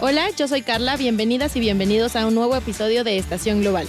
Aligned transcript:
Hola, 0.00 0.30
yo 0.30 0.46
soy 0.46 0.62
Carla, 0.62 0.96
bienvenidas 0.96 1.56
y 1.56 1.60
bienvenidos 1.60 2.14
a 2.14 2.24
un 2.24 2.36
nuevo 2.36 2.54
episodio 2.54 3.02
de 3.02 3.18
Estación 3.18 3.62
Global. 3.62 3.88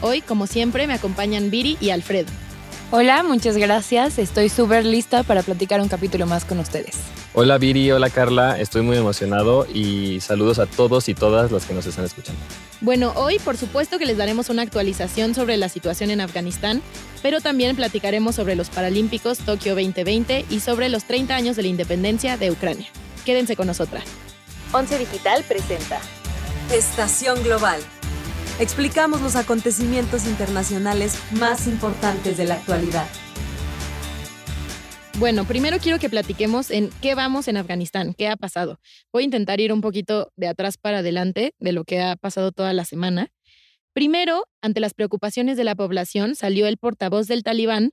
Hoy, 0.00 0.22
como 0.22 0.46
siempre, 0.46 0.86
me 0.86 0.94
acompañan 0.94 1.50
Viri 1.50 1.76
y 1.78 1.90
Alfredo. 1.90 2.30
Hola, 2.90 3.22
muchas 3.22 3.58
gracias. 3.58 4.18
Estoy 4.18 4.48
súper 4.48 4.86
lista 4.86 5.24
para 5.24 5.42
platicar 5.42 5.82
un 5.82 5.88
capítulo 5.88 6.26
más 6.26 6.46
con 6.46 6.58
ustedes. 6.58 6.96
Hola 7.34 7.58
Viri, 7.58 7.90
hola 7.90 8.08
Carla, 8.08 8.58
estoy 8.58 8.80
muy 8.80 8.96
emocionado 8.96 9.66
y 9.66 10.20
saludos 10.20 10.58
a 10.58 10.64
todos 10.64 11.10
y 11.10 11.14
todas 11.14 11.52
las 11.52 11.66
que 11.66 11.74
nos 11.74 11.84
están 11.84 12.06
escuchando. 12.06 12.40
Bueno, 12.80 13.12
hoy 13.16 13.38
por 13.38 13.58
supuesto 13.58 13.98
que 13.98 14.06
les 14.06 14.16
daremos 14.16 14.48
una 14.48 14.62
actualización 14.62 15.34
sobre 15.34 15.58
la 15.58 15.68
situación 15.68 16.10
en 16.10 16.22
Afganistán, 16.22 16.80
pero 17.20 17.42
también 17.42 17.76
platicaremos 17.76 18.36
sobre 18.36 18.54
los 18.54 18.70
Paralímpicos 18.70 19.38
Tokio 19.38 19.74
2020 19.74 20.46
y 20.48 20.60
sobre 20.60 20.88
los 20.88 21.04
30 21.04 21.34
años 21.34 21.56
de 21.56 21.62
la 21.62 21.68
independencia 21.68 22.38
de 22.38 22.50
Ucrania. 22.50 22.86
Quédense 23.26 23.54
con 23.54 23.66
nosotras. 23.66 24.04
Once 24.74 24.98
Digital 24.98 25.44
presenta 25.46 26.00
Estación 26.72 27.42
Global. 27.42 27.78
Explicamos 28.58 29.20
los 29.20 29.36
acontecimientos 29.36 30.26
internacionales 30.26 31.18
más 31.32 31.66
importantes 31.66 32.38
de 32.38 32.46
la 32.46 32.54
actualidad. 32.54 33.06
Bueno, 35.18 35.44
primero 35.44 35.76
quiero 35.78 35.98
que 35.98 36.08
platiquemos 36.08 36.70
en 36.70 36.88
qué 37.02 37.14
vamos 37.14 37.48
en 37.48 37.58
Afganistán, 37.58 38.14
qué 38.14 38.28
ha 38.28 38.36
pasado. 38.36 38.80
Voy 39.12 39.24
a 39.24 39.26
intentar 39.26 39.60
ir 39.60 39.74
un 39.74 39.82
poquito 39.82 40.32
de 40.36 40.48
atrás 40.48 40.78
para 40.78 40.98
adelante 40.98 41.52
de 41.58 41.72
lo 41.72 41.84
que 41.84 42.00
ha 42.00 42.16
pasado 42.16 42.50
toda 42.50 42.72
la 42.72 42.86
semana. 42.86 43.28
Primero, 43.92 44.44
ante 44.62 44.80
las 44.80 44.94
preocupaciones 44.94 45.58
de 45.58 45.64
la 45.64 45.74
población, 45.74 46.34
salió 46.34 46.66
el 46.66 46.78
portavoz 46.78 47.26
del 47.26 47.42
talibán 47.42 47.90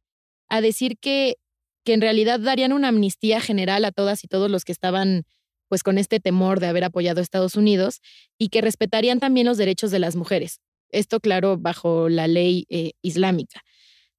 a 0.48 0.62
decir 0.62 0.98
que, 0.98 1.36
que 1.84 1.94
en 1.94 2.00
realidad 2.00 2.40
darían 2.40 2.72
una 2.72 2.88
amnistía 2.88 3.42
general 3.42 3.84
a 3.84 3.92
todas 3.92 4.24
y 4.24 4.30
todos 4.30 4.50
los 4.50 4.64
que 4.64 4.72
estaban 4.72 5.26
pues 5.70 5.84
con 5.84 5.98
este 5.98 6.20
temor 6.20 6.60
de 6.60 6.68
haber 6.68 6.84
apoyado 6.84 7.20
a 7.20 7.24
Estados 7.24 7.56
Unidos 7.56 8.02
y 8.38 8.50
que 8.50 8.62
respetarían 8.62 9.20
también 9.20 9.48
los 9.48 9.58
derechos 9.58 9.92
de 9.92 10.00
las 10.00 10.16
mujeres. 10.16 10.60
Esto, 10.92 11.20
claro, 11.20 11.58
bajo 11.58 12.10
la 12.10 12.28
ley 12.28 12.66
eh, 12.70 12.92
islámica. 13.02 13.62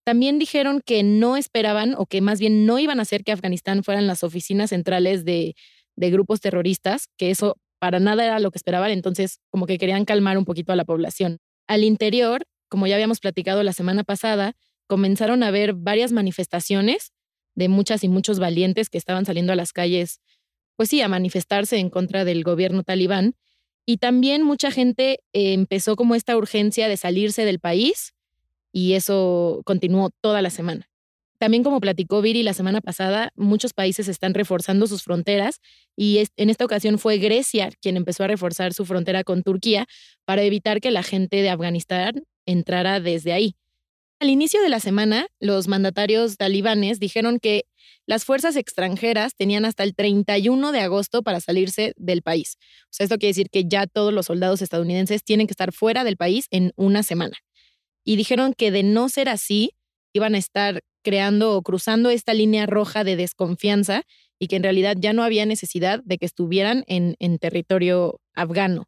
También 0.04 0.38
dijeron 0.38 0.80
que 0.84 1.02
no 1.02 1.36
esperaban 1.36 1.94
o 1.98 2.06
que 2.06 2.20
más 2.20 2.40
bien 2.40 2.64
no 2.64 2.78
iban 2.78 3.00
a 3.00 3.02
hacer 3.02 3.22
que 3.22 3.32
Afganistán 3.32 3.84
fueran 3.84 4.06
las 4.06 4.22
oficinas 4.24 4.70
centrales 4.70 5.24
de, 5.24 5.54
de 5.96 6.10
grupos 6.10 6.40
terroristas, 6.40 7.08
que 7.18 7.30
eso 7.30 7.56
para 7.78 7.98
nada 7.98 8.24
era 8.24 8.38
lo 8.38 8.50
que 8.50 8.58
esperaban, 8.58 8.90
entonces 8.90 9.40
como 9.50 9.66
que 9.66 9.78
querían 9.78 10.04
calmar 10.04 10.38
un 10.38 10.44
poquito 10.44 10.72
a 10.72 10.76
la 10.76 10.84
población. 10.84 11.38
Al 11.66 11.84
interior, 11.84 12.44
como 12.68 12.86
ya 12.86 12.94
habíamos 12.94 13.20
platicado 13.20 13.62
la 13.62 13.72
semana 13.72 14.04
pasada, 14.04 14.54
comenzaron 14.86 15.42
a 15.42 15.48
haber 15.48 15.74
varias 15.74 16.12
manifestaciones 16.12 17.12
de 17.54 17.68
muchas 17.68 18.04
y 18.04 18.08
muchos 18.08 18.38
valientes 18.38 18.88
que 18.88 18.98
estaban 18.98 19.24
saliendo 19.24 19.52
a 19.52 19.56
las 19.56 19.72
calles, 19.72 20.20
pues 20.80 20.88
sí, 20.88 21.02
a 21.02 21.08
manifestarse 21.08 21.76
en 21.76 21.90
contra 21.90 22.24
del 22.24 22.42
gobierno 22.42 22.84
talibán. 22.84 23.34
Y 23.84 23.98
también 23.98 24.42
mucha 24.42 24.70
gente 24.70 25.18
eh, 25.34 25.52
empezó 25.52 25.94
como 25.94 26.14
esta 26.14 26.34
urgencia 26.38 26.88
de 26.88 26.96
salirse 26.96 27.44
del 27.44 27.60
país 27.60 28.14
y 28.72 28.94
eso 28.94 29.60
continuó 29.66 30.08
toda 30.22 30.40
la 30.40 30.48
semana. 30.48 30.88
También 31.36 31.64
como 31.64 31.82
platicó 31.82 32.22
Viri 32.22 32.42
la 32.42 32.54
semana 32.54 32.80
pasada, 32.80 33.30
muchos 33.36 33.74
países 33.74 34.08
están 34.08 34.32
reforzando 34.32 34.86
sus 34.86 35.02
fronteras 35.02 35.60
y 35.96 36.24
en 36.38 36.48
esta 36.48 36.64
ocasión 36.64 36.98
fue 36.98 37.18
Grecia 37.18 37.68
quien 37.82 37.98
empezó 37.98 38.24
a 38.24 38.28
reforzar 38.28 38.72
su 38.72 38.86
frontera 38.86 39.22
con 39.22 39.42
Turquía 39.42 39.84
para 40.24 40.44
evitar 40.44 40.80
que 40.80 40.90
la 40.90 41.02
gente 41.02 41.42
de 41.42 41.50
Afganistán 41.50 42.22
entrara 42.46 43.00
desde 43.00 43.34
ahí. 43.34 43.54
Al 44.20 44.28
inicio 44.28 44.60
de 44.60 44.68
la 44.68 44.80
semana, 44.80 45.28
los 45.40 45.66
mandatarios 45.66 46.36
talibanes 46.36 47.00
dijeron 47.00 47.38
que 47.40 47.64
las 48.06 48.26
fuerzas 48.26 48.54
extranjeras 48.54 49.34
tenían 49.34 49.64
hasta 49.64 49.82
el 49.82 49.94
31 49.94 50.72
de 50.72 50.80
agosto 50.80 51.22
para 51.22 51.40
salirse 51.40 51.94
del 51.96 52.20
país. 52.20 52.58
O 52.84 52.88
sea, 52.90 53.04
esto 53.04 53.16
quiere 53.16 53.30
decir 53.30 53.48
que 53.50 53.64
ya 53.64 53.86
todos 53.86 54.12
los 54.12 54.26
soldados 54.26 54.60
estadounidenses 54.60 55.24
tienen 55.24 55.46
que 55.46 55.52
estar 55.52 55.72
fuera 55.72 56.04
del 56.04 56.18
país 56.18 56.48
en 56.50 56.72
una 56.76 57.02
semana 57.02 57.38
y 58.04 58.16
dijeron 58.16 58.52
que 58.52 58.70
de 58.70 58.82
no 58.82 59.08
ser 59.08 59.30
así, 59.30 59.70
iban 60.12 60.34
a 60.34 60.38
estar 60.38 60.82
creando 61.02 61.56
o 61.56 61.62
cruzando 61.62 62.10
esta 62.10 62.34
línea 62.34 62.66
roja 62.66 63.04
de 63.04 63.16
desconfianza 63.16 64.02
y 64.38 64.48
que 64.48 64.56
en 64.56 64.64
realidad 64.64 64.96
ya 64.98 65.14
no 65.14 65.22
había 65.22 65.46
necesidad 65.46 66.02
de 66.04 66.18
que 66.18 66.26
estuvieran 66.26 66.84
en, 66.88 67.16
en 67.20 67.38
territorio 67.38 68.20
afgano. 68.34 68.84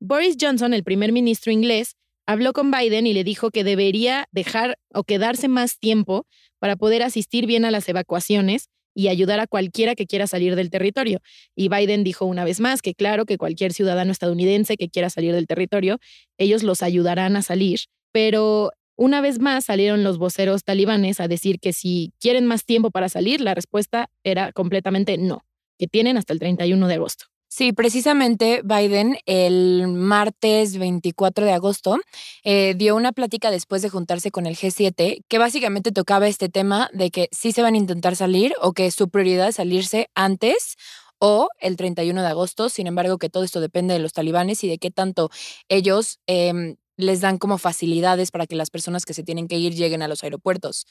Boris 0.00 0.36
Johnson, 0.40 0.72
el 0.72 0.84
primer 0.84 1.10
ministro 1.10 1.50
inglés, 1.50 1.96
habló 2.28 2.52
con 2.52 2.70
Biden 2.70 3.06
y 3.06 3.12
le 3.14 3.24
dijo 3.24 3.50
que 3.50 3.64
debería 3.64 4.26
dejar 4.30 4.78
o 4.94 5.02
quedarse 5.02 5.48
más 5.48 5.78
tiempo 5.78 6.26
para 6.60 6.76
poder 6.76 7.02
asistir 7.02 7.46
bien 7.46 7.64
a 7.64 7.70
las 7.70 7.88
evacuaciones 7.88 8.68
y 8.94 9.08
ayudar 9.08 9.40
a 9.40 9.46
cualquiera 9.46 9.94
que 9.94 10.06
quiera 10.06 10.26
salir 10.26 10.54
del 10.56 10.70
territorio. 10.70 11.20
Y 11.56 11.68
Biden 11.68 12.04
dijo 12.04 12.24
una 12.24 12.44
vez 12.44 12.60
más 12.60 12.82
que 12.82 12.94
claro 12.94 13.26
que 13.26 13.38
cualquier 13.38 13.72
ciudadano 13.72 14.12
estadounidense 14.12 14.76
que 14.76 14.88
quiera 14.88 15.10
salir 15.10 15.34
del 15.34 15.46
territorio, 15.46 15.98
ellos 16.36 16.62
los 16.62 16.82
ayudarán 16.82 17.36
a 17.36 17.42
salir 17.42 17.80
pero 18.12 18.70
una 18.96 19.20
vez 19.20 19.38
más 19.38 19.66
salieron 19.66 20.02
los 20.02 20.18
voceros 20.18 20.64
talibanes 20.64 21.20
a 21.20 21.28
decir 21.28 21.60
que 21.60 21.72
si 21.72 22.12
quieren 22.20 22.46
más 22.46 22.64
tiempo 22.64 22.90
para 22.90 23.08
salir, 23.08 23.40
la 23.40 23.54
respuesta 23.54 24.10
era 24.24 24.52
completamente 24.52 25.18
no, 25.18 25.44
que 25.78 25.86
tienen 25.86 26.16
hasta 26.16 26.32
el 26.32 26.40
31 26.40 26.88
de 26.88 26.94
agosto. 26.94 27.26
Sí, 27.50 27.72
precisamente 27.72 28.60
Biden 28.62 29.16
el 29.24 29.88
martes 29.88 30.76
24 30.76 31.46
de 31.46 31.52
agosto 31.52 31.96
eh, 32.44 32.74
dio 32.76 32.94
una 32.94 33.12
plática 33.12 33.50
después 33.50 33.80
de 33.80 33.88
juntarse 33.88 34.30
con 34.30 34.46
el 34.46 34.54
G7 34.54 35.24
que 35.28 35.38
básicamente 35.38 35.90
tocaba 35.90 36.28
este 36.28 36.50
tema 36.50 36.90
de 36.92 37.10
que 37.10 37.28
sí 37.32 37.52
se 37.52 37.62
van 37.62 37.72
a 37.72 37.78
intentar 37.78 38.16
salir 38.16 38.52
o 38.60 38.72
que 38.72 38.90
su 38.90 39.08
prioridad 39.08 39.48
es 39.48 39.56
salirse 39.56 40.10
antes 40.14 40.76
o 41.18 41.48
el 41.58 41.76
31 41.76 42.20
de 42.20 42.28
agosto. 42.28 42.68
Sin 42.68 42.86
embargo, 42.86 43.16
que 43.16 43.30
todo 43.30 43.44
esto 43.44 43.60
depende 43.60 43.94
de 43.94 44.00
los 44.00 44.12
talibanes 44.12 44.62
y 44.62 44.68
de 44.68 44.76
qué 44.78 44.90
tanto 44.90 45.30
ellos 45.70 46.20
em, 46.26 46.76
les 46.98 47.22
dan 47.22 47.38
como 47.38 47.56
facilidades 47.56 48.30
para 48.30 48.46
que 48.46 48.56
las 48.56 48.70
personas 48.70 49.06
que 49.06 49.14
se 49.14 49.22
tienen 49.22 49.48
que 49.48 49.56
ir 49.58 49.74
lleguen 49.74 50.02
a 50.02 50.08
los 50.08 50.22
aeropuertos, 50.22 50.86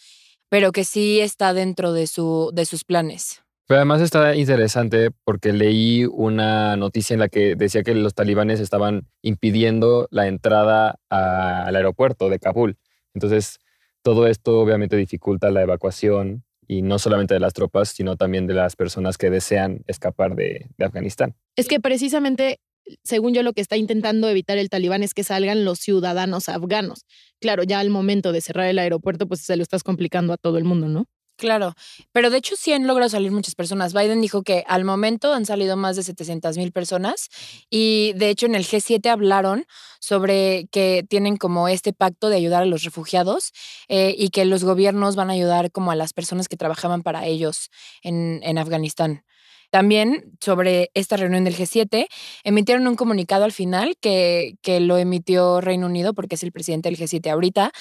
pero 0.49 0.71
que 0.71 0.85
sí 0.85 1.19
está 1.19 1.53
dentro 1.53 1.93
de, 1.93 2.07
su, 2.07 2.49
de 2.53 2.65
sus 2.65 2.83
planes. 2.83 3.43
Pero 3.67 3.79
además 3.79 4.01
está 4.01 4.33
interesante 4.35 5.11
porque 5.25 5.51
leí 5.51 6.05
una 6.05 6.77
noticia 6.77 7.13
en 7.13 7.19
la 7.19 7.27
que 7.27 7.55
decía 7.55 7.83
que 7.83 7.93
los 7.93 8.13
talibanes 8.13 8.61
estaban 8.61 9.07
impidiendo 9.21 10.07
la 10.09 10.27
entrada 10.27 10.99
al 11.09 11.75
aeropuerto 11.75 12.29
de 12.29 12.39
Kabul. 12.39 12.77
Entonces, 13.13 13.59
todo 14.03 14.27
esto 14.27 14.59
obviamente 14.59 14.95
dificulta 14.95 15.51
la 15.51 15.63
evacuación 15.63 16.45
y 16.65 16.81
no 16.81 16.97
solamente 16.97 17.33
de 17.33 17.41
las 17.41 17.53
tropas, 17.53 17.89
sino 17.89 18.15
también 18.15 18.47
de 18.47 18.53
las 18.53 18.77
personas 18.77 19.17
que 19.17 19.29
desean 19.29 19.83
escapar 19.87 20.35
de, 20.35 20.67
de 20.77 20.85
Afganistán. 20.85 21.35
Es 21.57 21.67
que 21.67 21.81
precisamente 21.81 22.59
según 23.03 23.33
yo, 23.33 23.43
lo 23.43 23.53
que 23.53 23.61
está 23.61 23.75
intentando 23.75 24.29
evitar 24.29 24.57
el 24.57 24.69
talibán 24.69 25.03
es 25.03 25.13
que 25.13 25.23
salgan 25.23 25.65
los 25.65 25.79
ciudadanos 25.79 26.49
afganos. 26.49 27.05
Claro, 27.41 27.63
ya 27.63 27.79
al 27.79 27.89
momento 27.89 28.31
de 28.31 28.39
cerrar 28.41 28.67
el 28.67 28.79
aeropuerto, 28.79 29.27
pues 29.27 29.41
se 29.41 29.57
lo 29.57 29.63
estás 29.63 29.83
complicando 29.83 30.33
a 30.33 30.37
todo 30.37 30.57
el 30.57 30.63
mundo, 30.63 30.87
¿no? 30.87 31.05
Claro, 31.37 31.75
pero 32.11 32.31
de 32.31 32.37
hecho 32.37 32.55
sí 32.55 32.73
han 32.73 32.87
logrado 32.87 33.09
salir 33.09 33.31
muchas 33.31 33.53
personas. 33.53 33.93
Biden 33.93 34.21
dijo 34.21 34.41
que 34.41 34.63
al 34.67 34.83
momento 34.85 35.33
han 35.33 35.45
salido 35.45 35.77
más 35.77 35.95
de 35.95 36.01
700 36.01 36.57
mil 36.57 36.71
personas 36.71 37.29
y 37.69 38.13
de 38.15 38.29
hecho 38.31 38.47
en 38.47 38.55
el 38.55 38.65
G7 38.65 39.11
hablaron 39.11 39.65
sobre 39.99 40.67
que 40.71 41.05
tienen 41.07 41.37
como 41.37 41.67
este 41.67 41.93
pacto 41.93 42.29
de 42.29 42.37
ayudar 42.37 42.63
a 42.63 42.65
los 42.65 42.81
refugiados 42.81 43.51
eh, 43.87 44.15
y 44.17 44.29
que 44.29 44.45
los 44.45 44.63
gobiernos 44.63 45.15
van 45.15 45.29
a 45.29 45.33
ayudar 45.33 45.71
como 45.71 45.91
a 45.91 45.95
las 45.95 46.11
personas 46.11 46.47
que 46.47 46.57
trabajaban 46.57 47.03
para 47.03 47.27
ellos 47.27 47.69
en, 48.01 48.39
en 48.41 48.57
Afganistán. 48.57 49.23
También 49.69 50.37
sobre 50.39 50.91
esta 50.93 51.17
reunión 51.17 51.43
del 51.43 51.55
G7, 51.55 52.07
emitieron 52.43 52.87
un 52.87 52.95
comunicado 52.95 53.43
al 53.43 53.51
final 53.51 53.95
que, 53.99 54.55
que 54.61 54.79
lo 54.79 54.97
emitió 54.97 55.61
Reino 55.61 55.87
Unido 55.87 56.13
porque 56.13 56.35
es 56.35 56.43
el 56.43 56.51
presidente 56.51 56.89
del 56.89 56.97
G7 56.97 57.29
ahorita. 57.31 57.71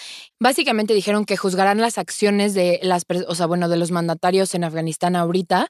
Básicamente 0.41 0.94
dijeron 0.94 1.24
que 1.24 1.36
juzgarán 1.36 1.80
las 1.80 1.98
acciones 1.98 2.54
de 2.54 2.80
las, 2.82 3.04
bueno, 3.47 3.69
de 3.69 3.76
los 3.76 3.91
mandatarios 3.91 4.54
en 4.54 4.64
Afganistán 4.64 5.16
ahorita 5.16 5.69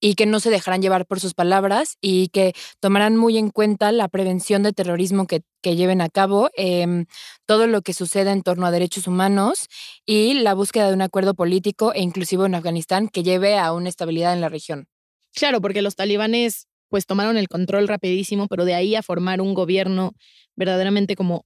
y 0.00 0.14
que 0.14 0.26
no 0.26 0.40
se 0.40 0.50
dejarán 0.50 0.82
llevar 0.82 1.06
por 1.06 1.20
sus 1.20 1.34
palabras 1.34 1.96
y 2.00 2.28
que 2.28 2.52
tomarán 2.80 3.16
muy 3.16 3.38
en 3.38 3.50
cuenta 3.50 3.92
la 3.92 4.08
prevención 4.08 4.62
de 4.62 4.72
terrorismo 4.72 5.26
que, 5.26 5.42
que 5.62 5.76
lleven 5.76 6.00
a 6.00 6.08
cabo, 6.08 6.50
em, 6.54 7.06
todo 7.46 7.66
lo 7.66 7.82
que 7.82 7.94
suceda 7.94 8.32
en 8.32 8.42
torno 8.42 8.66
a 8.66 8.70
derechos 8.70 9.06
humanos 9.06 9.68
y 10.06 10.34
la 10.34 10.54
búsqueda 10.54 10.88
de 10.88 10.94
un 10.94 11.02
acuerdo 11.02 11.34
político 11.34 11.92
e 11.94 12.02
inclusivo 12.02 12.46
en 12.46 12.54
Afganistán 12.54 13.08
que 13.08 13.22
lleve 13.22 13.58
a 13.58 13.72
una 13.72 13.88
estabilidad 13.88 14.32
en 14.34 14.40
la 14.40 14.48
región. 14.48 14.93
Claro, 15.34 15.60
porque 15.60 15.82
los 15.82 15.96
talibanes 15.96 16.66
pues 16.88 17.06
tomaron 17.06 17.36
el 17.36 17.48
control 17.48 17.88
rapidísimo, 17.88 18.46
pero 18.46 18.64
de 18.64 18.74
ahí 18.74 18.94
a 18.94 19.02
formar 19.02 19.40
un 19.40 19.54
gobierno 19.54 20.12
verdaderamente 20.54 21.16
como 21.16 21.44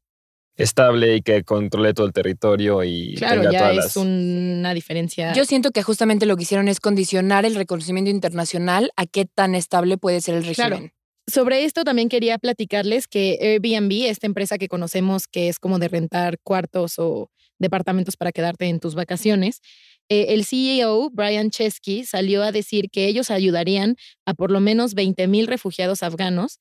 estable 0.57 1.17
y 1.17 1.23
que 1.23 1.45
controle 1.45 1.95
todo 1.95 2.07
el 2.07 2.13
territorio 2.13 2.83
y 2.83 3.15
claro, 3.17 3.43
tenga 3.43 3.53
ya 3.53 3.71
todas 3.71 3.87
es 3.87 3.97
una 3.97 4.75
diferencia. 4.75 5.33
Yo 5.33 5.45
siento 5.45 5.71
que 5.71 5.83
justamente 5.83 6.27
lo 6.27 6.37
que 6.37 6.43
hicieron 6.43 6.69
es 6.69 6.81
condicionar 6.81 7.47
el 7.47 7.55
reconocimiento 7.55 8.11
internacional 8.11 8.91
a 8.97 9.07
qué 9.07 9.25
tan 9.25 9.55
estable 9.55 9.97
puede 9.99 10.21
ser 10.21 10.35
el 10.35 10.45
régimen. 10.45 10.79
Claro. 10.79 10.93
Sobre 11.29 11.65
esto 11.65 11.85
también 11.85 12.09
quería 12.09 12.39
platicarles 12.39 13.07
que 13.07 13.39
Airbnb, 13.41 14.09
esta 14.09 14.27
empresa 14.27 14.59
que 14.59 14.69
conocemos 14.69 15.29
que 15.29 15.49
es 15.49 15.59
como 15.59 15.79
de 15.79 15.89
rentar 15.89 16.39
cuartos 16.43 16.99
o 16.99 17.31
departamentos 17.59 18.17
para 18.17 18.33
quedarte 18.33 18.67
en 18.67 18.81
tus 18.81 18.95
vacaciones, 18.95 19.61
eh, 20.09 20.27
el 20.31 20.45
CEO, 20.45 21.11
Brian 21.11 21.51
Chesky, 21.51 22.05
salió 22.05 22.43
a 22.43 22.53
decir 22.53 22.91
que 22.91 23.07
ellos 23.07 23.31
ayudarían 23.31 23.97
a 24.27 24.35
por 24.35 24.51
lo 24.51 24.61
menos 24.61 24.95
20 24.95 25.27
mil 25.29 25.47
refugiados 25.47 26.03
afganos 26.03 26.61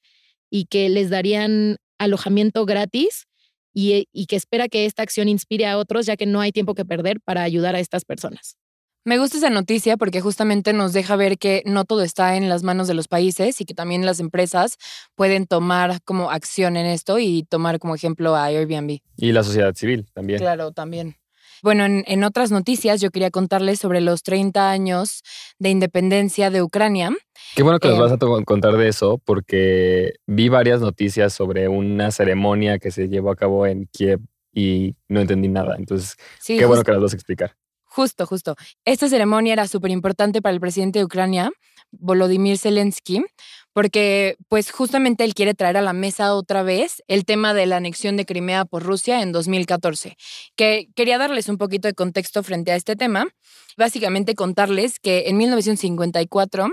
y 0.50 0.66
que 0.66 0.90
les 0.90 1.10
darían 1.10 1.78
alojamiento 1.98 2.66
gratis 2.66 3.28
y, 3.74 4.08
y 4.12 4.26
que 4.26 4.36
espera 4.36 4.68
que 4.68 4.86
esta 4.86 5.04
acción 5.04 5.30
inspire 5.30 5.66
a 5.66 5.78
otros 5.78 6.06
ya 6.06 6.18
que 6.18 6.26
no 6.26 6.42
hay 6.42 6.52
tiempo 6.52 6.76
que 6.76 6.86
perder 6.86 7.20
para 7.22 7.44
ayudar 7.44 7.76
a 7.76 7.80
estas 7.80 8.06
personas. 8.06 8.58
Me 9.08 9.20
gusta 9.20 9.38
esa 9.38 9.50
noticia 9.50 9.96
porque 9.96 10.20
justamente 10.20 10.74
nos 10.74 10.92
deja 10.92 11.16
ver 11.16 11.38
que 11.38 11.64
no 11.66 11.86
todo 11.86 12.04
está 12.04 12.36
en 12.36 12.50
las 12.50 12.64
manos 12.64 12.90
de 12.90 12.94
los 12.94 13.08
países 13.08 13.62
y 13.62 13.64
que 13.64 13.74
también 13.74 14.06
las 14.06 14.20
empresas 14.20 14.76
pueden 15.16 15.48
tomar 15.48 16.02
como 16.04 16.30
acción 16.30 16.76
en 16.76 16.86
esto 16.86 17.18
y 17.18 17.44
tomar 17.44 17.80
como 17.80 17.96
ejemplo 17.96 18.36
a 18.36 18.44
Airbnb. 18.44 19.00
Y 19.16 19.32
la 19.32 19.44
sociedad 19.44 19.74
civil 19.76 20.08
también. 20.14 20.40
Claro, 20.40 20.74
también. 20.74 21.16
Bueno, 21.64 21.86
en, 21.86 22.04
en 22.08 22.24
otras 22.24 22.52
noticias 22.52 23.02
yo 23.02 23.10
quería 23.12 23.32
contarles 23.32 23.80
sobre 23.80 24.02
los 24.02 24.24
30 24.24 24.70
años 24.70 25.22
de 25.60 25.70
independencia 25.70 26.50
de 26.50 26.62
Ucrania. 26.62 27.12
Qué 27.56 27.64
bueno 27.64 27.80
que 27.80 27.88
nos 27.90 28.00
vas 28.00 28.12
a 28.12 28.18
to- 28.18 28.44
contar 28.46 28.78
de 28.78 28.88
eso 28.88 29.20
porque 29.26 30.14
vi 30.26 30.50
varias 30.50 30.82
noticias 30.82 31.34
sobre 31.34 31.68
una 31.68 32.12
ceremonia 32.12 32.80
que 32.80 32.92
se 32.92 33.08
llevó 33.08 33.32
a 33.32 33.36
cabo 33.36 33.66
en 33.66 33.88
Kiev 33.92 34.20
y 34.54 34.96
no 35.08 35.20
entendí 35.22 35.48
nada. 35.48 35.76
Entonces, 35.78 36.16
Sí, 36.40 36.58
qué 36.58 36.66
bueno 36.66 36.84
que 36.84 36.92
las 36.92 37.02
vas 37.02 37.14
a 37.14 37.16
explicar. 37.16 37.56
Justo, 37.86 38.26
justo. 38.28 38.56
Esta 38.86 39.10
ceremonia 39.10 39.54
era 39.54 39.68
súper 39.68 39.90
importante 39.92 40.42
para 40.42 40.54
el 40.54 40.60
presidente 40.60 41.00
de 41.00 41.06
Ucrania, 41.06 41.52
Volodymyr 41.92 42.58
Zelensky, 42.58 43.24
porque 43.78 44.38
pues 44.48 44.72
justamente 44.72 45.24
él 45.24 45.36
quiere 45.36 45.54
traer 45.54 45.78
a 45.78 45.84
la 45.84 45.94
mesa 45.94 46.34
otra 46.34 46.64
vez 46.64 47.04
el 47.08 47.26
tema 47.26 47.54
de 47.54 47.68
la 47.68 47.78
anexión 47.78 48.18
de 48.18 48.26
Crimea 48.26 48.66
por 48.66 48.82
Rusia 48.82 49.22
en 49.22 49.32
2014. 49.32 50.18
Que 50.56 50.88
quería 50.96 51.20
darles 51.20 51.48
un 51.48 51.60
poquito 51.60 51.88
de 51.88 51.94
contexto 51.94 52.42
frente 52.42 52.72
a 52.72 52.76
este 52.76 52.96
tema. 52.96 53.28
Básicamente 53.78 54.34
contarles 54.34 55.00
que 55.00 55.26
en 55.28 55.38
1954 55.38 56.70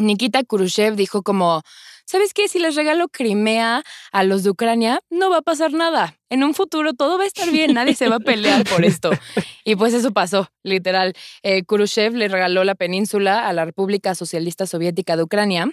Nikita 0.00 0.42
Khrushchev 0.44 0.96
dijo 0.96 1.22
como, 1.22 1.62
¿sabes 2.10 2.34
qué? 2.34 2.48
Si 2.48 2.58
les 2.58 2.74
regalo 2.74 3.08
Crimea 3.08 3.84
a 4.10 4.24
los 4.24 4.42
de 4.42 4.50
Ucrania, 4.50 5.00
no 5.10 5.30
va 5.30 5.38
a 5.38 5.42
pasar 5.42 5.72
nada. 5.72 6.16
En 6.28 6.42
un 6.42 6.54
futuro 6.54 6.92
todo 6.92 7.18
va 7.18 7.24
a 7.24 7.26
estar 7.26 7.50
bien, 7.50 7.74
nadie 7.74 7.94
se 7.94 8.08
va 8.08 8.16
a 8.16 8.20
pelear 8.20 8.64
por 8.64 8.84
esto. 8.84 9.10
Y 9.64 9.76
pues 9.76 9.94
eso 9.94 10.10
pasó, 10.10 10.48
literal. 10.64 11.12
Eh, 11.42 11.62
Khrushchev 11.64 12.14
le 12.14 12.26
regaló 12.28 12.64
la 12.64 12.74
península 12.74 13.46
a 13.46 13.52
la 13.52 13.64
República 13.64 14.14
Socialista 14.14 14.66
Soviética 14.66 15.16
de 15.16 15.22
Ucrania 15.22 15.70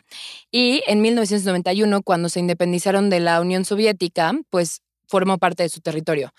y 0.52 0.84
en 0.86 1.02
1991, 1.02 2.04
cuando 2.04 2.30
se 2.30 2.40
independizaron 2.40 3.10
de 3.10 3.22
la 3.22 3.42
Unión 3.42 3.66
Soviética, 3.66 4.34
pues 4.52 4.82
formó 5.08 5.38
parte 5.38 5.64
de 5.64 5.70
su 5.70 5.82
territorio. 5.82 6.32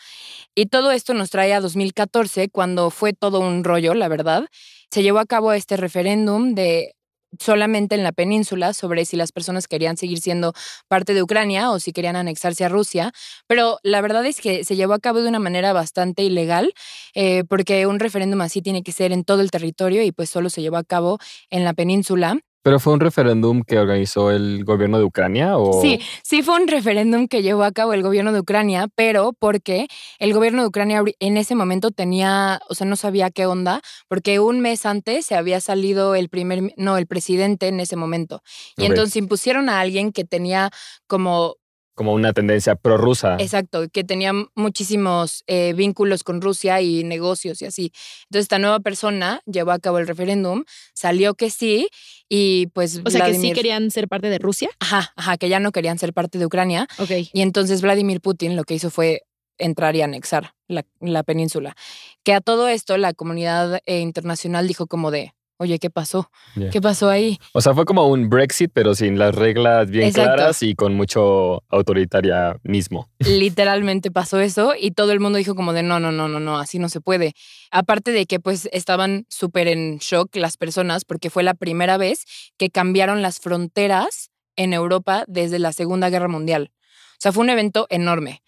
Y 0.54 0.66
todo 0.66 0.92
esto 0.92 1.14
nos 1.14 1.30
trae 1.30 1.54
a 1.54 1.60
2014, 1.60 2.48
cuando 2.50 2.90
fue 2.90 3.12
todo 3.12 3.40
un 3.40 3.64
rollo, 3.64 3.94
la 3.94 4.08
verdad. 4.08 4.46
Se 4.90 5.02
llevó 5.02 5.18
a 5.18 5.26
cabo 5.26 5.52
este 5.52 5.76
referéndum 5.76 6.54
de 6.54 6.94
solamente 7.38 7.94
en 7.94 8.02
la 8.02 8.12
península 8.12 8.72
sobre 8.74 9.04
si 9.04 9.16
las 9.16 9.32
personas 9.32 9.68
querían 9.68 9.96
seguir 9.96 10.20
siendo 10.20 10.52
parte 10.88 11.14
de 11.14 11.22
Ucrania 11.22 11.70
o 11.70 11.80
si 11.80 11.92
querían 11.92 12.16
anexarse 12.16 12.64
a 12.64 12.68
Rusia, 12.68 13.12
pero 13.46 13.78
la 13.82 14.00
verdad 14.00 14.24
es 14.26 14.40
que 14.40 14.64
se 14.64 14.76
llevó 14.76 14.94
a 14.94 14.98
cabo 15.00 15.20
de 15.20 15.28
una 15.28 15.38
manera 15.38 15.72
bastante 15.72 16.22
ilegal, 16.22 16.72
eh, 17.14 17.44
porque 17.48 17.86
un 17.86 17.98
referéndum 18.00 18.40
así 18.40 18.62
tiene 18.62 18.82
que 18.82 18.92
ser 18.92 19.12
en 19.12 19.24
todo 19.24 19.40
el 19.42 19.50
territorio 19.50 20.02
y 20.02 20.12
pues 20.12 20.30
solo 20.30 20.50
se 20.50 20.62
llevó 20.62 20.76
a 20.76 20.84
cabo 20.84 21.18
en 21.50 21.64
la 21.64 21.74
península. 21.74 22.38
¿Pero 22.62 22.80
fue 22.80 22.92
un 22.92 23.00
referéndum 23.00 23.62
que 23.62 23.78
organizó 23.78 24.30
el 24.30 24.64
gobierno 24.64 24.98
de 24.98 25.04
Ucrania 25.04 25.56
o...? 25.56 25.80
Sí, 25.80 26.00
sí 26.22 26.42
fue 26.42 26.60
un 26.60 26.68
referéndum 26.68 27.28
que 27.28 27.42
llevó 27.42 27.64
a 27.64 27.72
cabo 27.72 27.92
el 27.92 28.02
gobierno 28.02 28.32
de 28.32 28.40
Ucrania, 28.40 28.88
pero 28.94 29.32
porque 29.38 29.86
el 30.18 30.34
gobierno 30.34 30.62
de 30.62 30.68
Ucrania 30.68 31.02
en 31.20 31.36
ese 31.36 31.54
momento 31.54 31.90
tenía, 31.90 32.60
o 32.68 32.74
sea, 32.74 32.86
no 32.86 32.96
sabía 32.96 33.30
qué 33.30 33.46
onda, 33.46 33.80
porque 34.08 34.40
un 34.40 34.60
mes 34.60 34.86
antes 34.86 35.24
se 35.24 35.36
había 35.36 35.60
salido 35.60 36.14
el 36.14 36.28
primer, 36.28 36.74
no, 36.76 36.98
el 36.98 37.06
presidente 37.06 37.68
en 37.68 37.80
ese 37.80 37.96
momento. 37.96 38.42
Y 38.76 38.84
entonces 38.84 39.16
impusieron 39.16 39.68
a 39.68 39.80
alguien 39.80 40.12
que 40.12 40.24
tenía 40.24 40.70
como 41.06 41.56
Como 41.98 42.12
una 42.14 42.32
tendencia 42.32 42.76
prorrusa. 42.76 43.38
Exacto, 43.40 43.88
que 43.92 44.04
tenía 44.04 44.32
muchísimos 44.54 45.42
eh, 45.48 45.72
vínculos 45.72 46.22
con 46.22 46.40
Rusia 46.40 46.80
y 46.80 47.02
negocios 47.02 47.60
y 47.60 47.64
así. 47.64 47.92
Entonces, 48.26 48.44
esta 48.44 48.60
nueva 48.60 48.78
persona 48.78 49.42
llevó 49.46 49.72
a 49.72 49.80
cabo 49.80 49.98
el 49.98 50.06
referéndum, 50.06 50.62
salió 50.94 51.34
que 51.34 51.50
sí, 51.50 51.88
y 52.28 52.68
pues 52.68 53.02
O 53.04 53.10
sea, 53.10 53.26
que 53.26 53.34
sí 53.34 53.52
querían 53.52 53.90
ser 53.90 54.06
parte 54.06 54.30
de 54.30 54.38
Rusia. 54.38 54.70
Ajá, 54.78 55.12
ajá, 55.16 55.38
que 55.38 55.48
ya 55.48 55.58
no 55.58 55.72
querían 55.72 55.98
ser 55.98 56.12
parte 56.12 56.38
de 56.38 56.46
Ucrania. 56.46 56.86
Ok. 56.98 57.10
Y 57.32 57.40
entonces 57.40 57.82
Vladimir 57.82 58.20
Putin 58.20 58.54
lo 58.54 58.62
que 58.62 58.74
hizo 58.74 58.90
fue 58.90 59.22
entrar 59.58 59.96
y 59.96 60.02
anexar 60.02 60.54
la, 60.68 60.84
la 61.00 61.24
península. 61.24 61.74
Que 62.22 62.32
a 62.32 62.40
todo 62.40 62.68
esto 62.68 62.96
la 62.96 63.12
comunidad 63.12 63.80
eh, 63.86 63.98
internacional 63.98 64.68
dijo 64.68 64.86
como 64.86 65.10
de, 65.10 65.34
oye, 65.58 65.78
¿qué 65.78 65.90
pasó? 65.90 66.30
Ya. 66.56 66.70
¿Qué 66.70 66.80
pasó 66.80 67.08
ahí? 67.10 67.38
O 67.52 67.60
sea, 67.60 67.74
fue 67.74 67.84
como 67.84 68.06
un 68.06 68.30
Brexit, 68.30 68.70
pero 68.72 68.94
sin 68.94 69.18
las 69.18 69.34
reglas 69.34 69.90
bien 69.90 70.08
Exacto. 70.08 70.34
claras 70.34 70.62
y 70.62 70.74
con 70.74 70.94
mucho 70.94 71.62
autoritarianismo. 71.68 73.10
literalmente 73.18 74.10
pasó 74.10 74.40
eso 74.40 74.72
y 74.78 74.92
todo 74.92 75.12
el 75.12 75.20
mundo 75.20 75.38
dijo 75.38 75.54
como 75.54 75.72
de 75.72 75.82
no, 75.82 76.00
no, 76.00 76.12
no, 76.12 76.28
no, 76.28 76.40
no, 76.40 76.58
así 76.58 76.78
no 76.78 76.88
se 76.88 77.00
puede. 77.00 77.34
Aparte 77.70 78.12
de 78.12 78.26
que 78.26 78.40
pues 78.40 78.68
estaban 78.72 79.26
súper 79.28 79.68
en 79.68 79.98
shock 79.98 80.34
las 80.36 80.56
personas 80.56 81.04
porque 81.04 81.30
fue 81.30 81.42
la 81.42 81.54
primera 81.54 81.96
vez 81.96 82.24
que 82.56 82.70
cambiaron 82.70 83.22
las 83.22 83.40
fronteras 83.40 84.30
en 84.56 84.72
Europa 84.72 85.24
desde 85.26 85.58
la 85.58 85.72
Segunda 85.72 86.10
Guerra 86.10 86.28
Mundial. 86.28 86.70
O 87.12 87.20
sea, 87.20 87.32
fue 87.32 87.42
un 87.42 87.50
evento 87.50 87.86
enorme. 87.90 88.42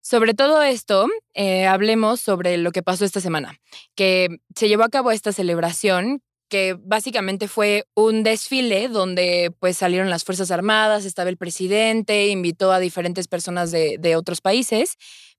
Sobre 0.00 0.34
todo 0.34 0.62
esto, 0.62 1.08
eh, 1.34 1.66
hablemos 1.66 2.20
sobre 2.20 2.58
lo 2.58 2.70
que 2.70 2.82
pasó 2.84 3.04
esta 3.04 3.20
semana, 3.20 3.58
que 3.96 4.28
se 4.54 4.68
llevó 4.68 4.84
a 4.84 4.88
cabo 4.88 5.10
esta 5.10 5.32
celebración 5.32 6.22
que 6.48 6.76
básicamente 6.78 7.48
fue 7.48 7.84
un 7.94 8.22
desfile 8.22 8.88
donde 8.88 9.52
pues 9.58 9.76
salieron 9.76 10.10
las 10.10 10.24
Fuerzas 10.24 10.50
Armadas, 10.50 11.04
estaba 11.04 11.30
el 11.30 11.36
presidente, 11.36 12.28
invitó 12.28 12.72
a 12.72 12.78
diferentes 12.78 13.28
personas 13.28 13.70
de, 13.70 13.96
de 13.98 14.16
otros 14.16 14.40
países, 14.40 14.96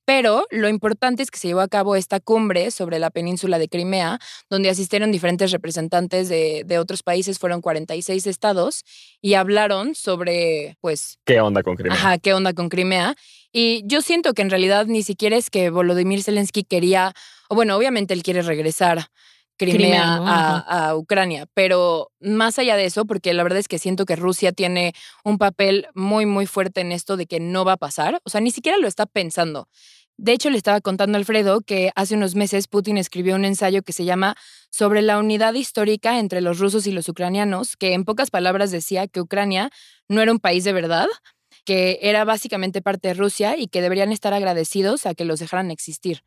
pero 0.07 0.45
lo 0.51 0.69
importante 0.69 1.21
es 1.21 1.29
que 1.29 1.37
se 1.37 1.49
llevó 1.49 1.59
a 1.59 1.67
cabo 1.67 1.97
esta 1.97 2.21
cumbre 2.21 2.71
sobre 2.71 2.97
la 2.97 3.09
península 3.09 3.59
de 3.59 3.67
Crimea, 3.67 4.19
donde 4.49 4.69
asistieron 4.69 5.11
diferentes 5.11 5.51
representantes 5.51 6.29
de, 6.29 6.63
de 6.65 6.79
otros 6.79 7.03
países, 7.03 7.39
fueron 7.39 7.59
46 7.59 8.25
estados, 8.25 8.85
y 9.21 9.33
hablaron 9.33 9.95
sobre 9.95 10.77
pues 10.79 11.19
¿Qué 11.25 11.41
onda 11.41 11.61
con 11.61 11.75
Crimea? 11.75 11.97
Ajá, 11.97 12.17
¿qué 12.19 12.33
onda 12.33 12.53
con 12.53 12.69
Crimea? 12.69 13.15
Y 13.51 13.83
yo 13.85 14.01
siento 14.01 14.33
que 14.33 14.43
en 14.43 14.49
realidad 14.49 14.85
ni 14.85 15.03
siquiera 15.03 15.35
es 15.35 15.49
que 15.49 15.69
Volodymyr 15.69 16.23
Zelensky 16.23 16.63
quería, 16.63 17.11
o 17.49 17.55
bueno, 17.55 17.75
obviamente 17.75 18.13
él 18.13 18.23
quiere 18.23 18.43
regresar 18.43 19.09
Crimea, 19.57 19.77
Crimea, 19.77 20.15
¿no? 20.17 20.27
a, 20.27 20.89
a 20.89 20.95
Ucrania, 20.95 21.47
pero 21.53 22.11
más 22.19 22.59
allá 22.59 22.75
de 22.75 22.85
eso, 22.85 23.05
porque 23.05 23.33
la 23.33 23.43
verdad 23.43 23.59
es 23.59 23.67
que 23.67 23.79
siento 23.79 24.05
que 24.05 24.15
Rusia 24.15 24.51
tiene 24.51 24.93
un 25.23 25.37
papel 25.37 25.87
muy, 25.95 26.25
muy 26.25 26.45
fuerte 26.45 26.81
en 26.81 26.91
esto 26.91 27.17
de 27.17 27.25
que 27.25 27.39
no 27.39 27.65
va 27.65 27.73
a 27.73 27.77
pasar, 27.77 28.21
o 28.23 28.29
sea, 28.29 28.41
ni 28.41 28.51
siquiera 28.51 28.77
lo 28.77 28.87
está 28.87 29.05
pensando. 29.05 29.67
De 30.19 30.31
hecho, 30.31 30.49
le 30.49 30.57
estaba 30.57 30.81
contando 30.81 31.15
a 31.15 31.19
Alfredo 31.19 31.61
que 31.61 31.91
hace 31.95 32.15
unos 32.15 32.33
meses 32.33 32.67
Putin 32.67 32.97
escribió 32.97 33.35
un 33.35 33.45
ensayo 33.45 33.83
que 33.83 33.93
se 33.93 34.03
llama 34.03 34.35
Sobre 34.71 35.03
la 35.03 35.19
unidad 35.19 35.53
histórica 35.53 36.17
entre 36.17 36.41
los 36.41 36.57
rusos 36.57 36.87
y 36.87 36.91
los 36.91 37.07
ucranianos, 37.07 37.77
que 37.77 37.93
en 37.93 38.03
pocas 38.03 38.31
palabras 38.31 38.71
decía 38.71 39.07
que 39.07 39.21
Ucrania 39.21 39.69
no 40.09 40.21
era 40.21 40.31
un 40.31 40.39
país 40.39 40.63
de 40.63 40.73
verdad, 40.73 41.07
que 41.65 41.99
era 42.01 42.25
básicamente 42.25 42.81
parte 42.81 43.09
de 43.09 43.13
Rusia 43.13 43.57
y 43.57 43.67
que 43.67 43.81
deberían 43.81 44.11
estar 44.11 44.33
agradecidos 44.33 45.05
a 45.05 45.13
que 45.13 45.25
los 45.25 45.39
dejaran 45.39 45.69
existir. 45.69 46.23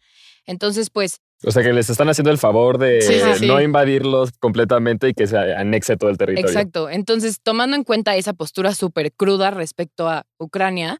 Entonces, 0.47 0.90
pues, 0.90 1.20
O 1.44 1.50
sea, 1.50 1.62
que 1.62 1.73
les 1.73 1.88
están 1.88 2.09
haciendo 2.09 2.30
el 2.30 2.38
favor 2.38 2.76
de 2.78 3.00
Sí, 3.00 3.14
sí, 3.14 3.38
sí. 3.40 3.47
no 3.47 3.61
invadirlos 3.62 4.30
completamente 4.38 5.09
y 5.09 5.14
que 5.14 5.26
se 5.26 5.38
anexe 5.38 5.97
todo 5.97 6.11
el 6.11 6.18
territorio. 6.18 6.49
exacto. 6.49 6.90
Entonces, 6.90 7.40
tomando 7.42 7.76
en 7.76 7.85
cuenta 7.85 8.14
esa 8.16 8.32
postura 8.35 8.75
súper 8.75 9.12
cruda 9.12 9.50
respecto 9.50 10.09
a 10.09 10.26
Ucrania, 10.38 10.99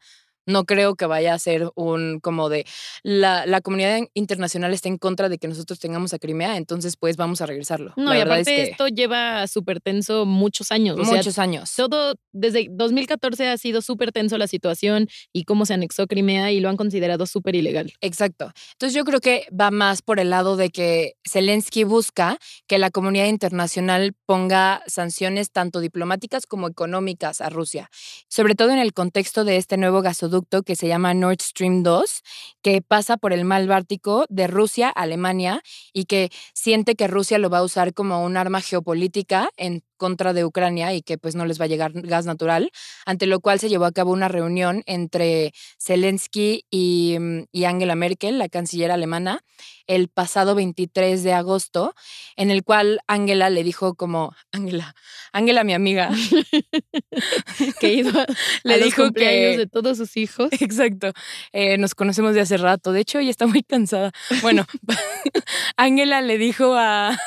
no 0.50 0.64
creo 0.64 0.95
que 0.95 1.07
vaya 1.07 1.35
a 1.35 1.38
ser 1.38 1.71
un 1.75 2.21
como 2.21 2.49
de 2.49 2.66
la, 3.02 3.47
la 3.47 3.61
comunidad 3.61 4.00
internacional 4.14 4.73
está 4.73 4.88
en 4.88 4.99
contra 4.99 5.28
de 5.28 5.38
que 5.38 5.49
nosotros 5.49 5.78
tengamos 5.78 6.12
a 6.12 6.19
Crimea, 6.19 6.57
entonces 6.57 6.97
pues 6.97 7.16
vamos 7.16 7.40
a 7.40 7.47
regresarlo. 7.47 7.92
No, 7.97 8.11
la 8.11 8.19
y 8.19 8.21
aparte 8.21 8.40
es 8.40 8.47
que 8.47 8.71
esto 8.73 8.88
lleva 8.88 9.47
súper 9.47 9.80
tenso 9.80 10.26
muchos 10.26 10.73
años. 10.73 10.99
O 10.99 11.04
sea, 11.04 11.16
muchos 11.16 11.38
años. 11.38 11.73
todo 11.75 12.14
desde 12.33 12.69
2014 12.71 13.49
ha 13.49 13.59
sido 13.59 13.83
súper 13.83 14.12
tenso 14.12 14.38
la 14.38 14.47
situación 14.47 15.09
y 15.33 15.45
cómo 15.45 15.66
se 15.66 15.75
anexó 15.75 16.07
Crimea 16.07 16.52
y 16.52 16.61
lo 16.61 16.69
han 16.69 16.76
considerado 16.76 17.26
súper 17.26 17.54
ilegal. 17.54 17.92
Exacto. 18.00 18.52
Entonces 18.73 18.95
yo 18.95 19.04
creo 19.04 19.21
que 19.21 19.47
va 19.59 19.71
más 19.71 20.02
por 20.02 20.21
el 20.21 20.30
lado 20.30 20.57
de 20.57 20.71
que 20.71 21.14
Zelensky 21.28 21.85
busca 21.85 22.38
que 22.66 22.78
la 22.78 22.90
comunidad 22.90 23.26
internacional 23.26 24.12
ponga 24.26 24.83
sanciones 24.87 25.50
tanto 25.50 25.80
diplomáticas 25.80 26.47
como 26.47 26.69
económicas 26.69 27.40
a 27.40 27.49
Rusia, 27.49 27.90
sobre 28.28 28.54
todo 28.54 28.71
en 28.71 28.78
el 28.78 28.92
contexto 28.92 29.45
de 29.45 29.57
este 29.57 29.76
nuevo 29.76 30.02
gasoducto 30.02 30.39
que 30.64 30.76
se 30.76 30.88
llama 30.88 31.14
Nord 31.14 31.40
Stream 31.40 31.82
2, 31.82 32.23
que 32.62 32.82
pasa 32.82 33.16
por 33.16 33.32
el 33.32 33.44
mar 33.44 33.66
Báltico 33.66 34.26
de 34.28 34.47
Rusia 34.47 34.88
a 34.88 35.02
Alemania 35.02 35.62
y 35.92 36.04
que 36.04 36.30
siente 36.54 36.94
que 36.94 37.06
Rusia 37.06 37.38
lo 37.38 37.50
va 37.50 37.59
a 37.59 37.62
usar 37.62 37.94
como 37.94 38.25
un 38.25 38.37
arma 38.37 38.61
geopolítica 38.61 39.50
en 39.56 39.82
contra 39.97 40.32
de 40.32 40.44
Ucrania 40.44 40.94
y 40.94 41.02
que 41.02 41.18
pues 41.18 41.37
no 41.37 41.44
les 41.44 41.61
va 41.61 41.66
a 41.66 41.68
llegar 41.68 41.92
gas 41.92 42.25
natural, 42.25 42.70
ante 43.04 43.26
lo 43.26 43.40
cual 43.40 43.61
se 43.61 43.68
llevó 43.68 43.85
a 43.85 43.92
cabo 43.92 44.12
una 44.12 44.28
reunión 44.28 44.82
entre 44.87 45.52
Zelensky 45.78 46.64
y, 46.70 47.16
mm, 47.20 47.44
y 47.52 47.64
Angela 47.64 47.94
Merkel, 47.94 48.38
la 48.38 48.49
canciller 48.49 48.90
alemana, 48.90 49.44
el 49.90 50.06
pasado 50.06 50.54
23 50.54 51.25
de 51.25 51.32
agosto, 51.32 51.94
en 52.37 52.52
el 52.52 52.62
cual 52.62 53.00
Ángela 53.09 53.50
le 53.50 53.64
dijo 53.64 53.97
como, 53.97 54.32
Ángela, 54.52 54.94
Ángela 55.32 55.64
mi 55.64 55.75
amiga, 55.75 56.11
que 57.80 57.94
iba 57.94 58.25
le 58.62 58.75
a 58.75 58.76
los 58.76 58.85
dijo 58.85 59.02
cumpleaños 59.02 59.52
que... 59.52 59.59
de 59.59 59.66
todos 59.66 59.99
sus 59.99 60.16
hijos. 60.16 60.49
Exacto. 60.61 61.12
Eh, 61.52 61.76
nos 61.76 61.97
conocemos 61.97 62.35
de 62.35 62.40
hace 62.40 62.56
rato. 62.56 62.92
De 62.92 63.00
hecho, 63.00 63.18
ella 63.18 63.32
está 63.32 63.49
muy 63.49 63.64
cansada. 63.64 64.12
Bueno, 64.42 64.64
Ángela 65.76 66.20
le 66.23 66.38
dijo 66.38 66.76
a, 66.76 67.18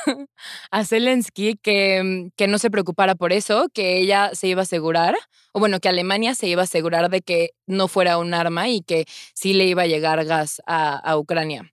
a 0.72 0.86
Zelensky 0.86 1.58
que, 1.62 2.02
mm, 2.02 2.30
que 2.38 2.48
no 2.48 2.60
se 2.60 2.72
preocupara 2.72 3.16
por 3.16 3.34
eso, 3.34 3.68
que 3.74 4.00
ella 4.00 4.32
se 4.34 4.48
iba 4.48 4.62
a 4.62 4.64
asegurar, 4.64 5.16
o 5.52 5.60
bueno, 5.60 5.82
que 5.82 5.90
Alemania 5.90 6.34
se 6.34 6.48
iba 6.48 6.62
a 6.62 6.64
asegurar 6.64 7.10
de 7.10 7.20
que 7.20 7.50
no 7.68 7.90
fuera 7.90 8.18
un 8.20 8.34
arma 8.34 8.70
y 8.70 8.82
que 8.82 9.04
sí 9.36 9.52
le 9.52 9.66
iba 9.66 9.82
a 9.82 9.88
llegar 9.88 10.24
gas 10.24 10.62
a, 10.66 10.96
a 10.96 11.18
Ucrania. 11.18 11.73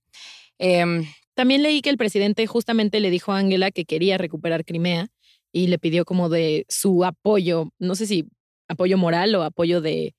Em, 0.61 1.07
También 1.35 1.63
leí 1.63 1.81
que 1.81 1.91
el 1.91 1.97
presidente 1.97 2.47
justamente 2.47 3.01
le 3.01 3.09
dijo 3.11 3.33
a 3.33 3.39
Angela 3.39 3.71
que 3.71 3.87
quería 3.87 4.19
recuperar 4.19 4.65
Crimea 4.65 5.09
y 5.53 5.69
le 5.69 5.79
pidió 5.79 6.05
como 6.05 6.29
de 6.29 6.67
su 6.69 7.05
apoyo, 7.05 7.71
no 7.79 7.95
sé 7.95 8.07
si 8.07 8.27
apoyo 8.69 8.99
moral 8.99 9.35
o 9.35 9.43
apoyo 9.43 9.81
de 9.81 10.15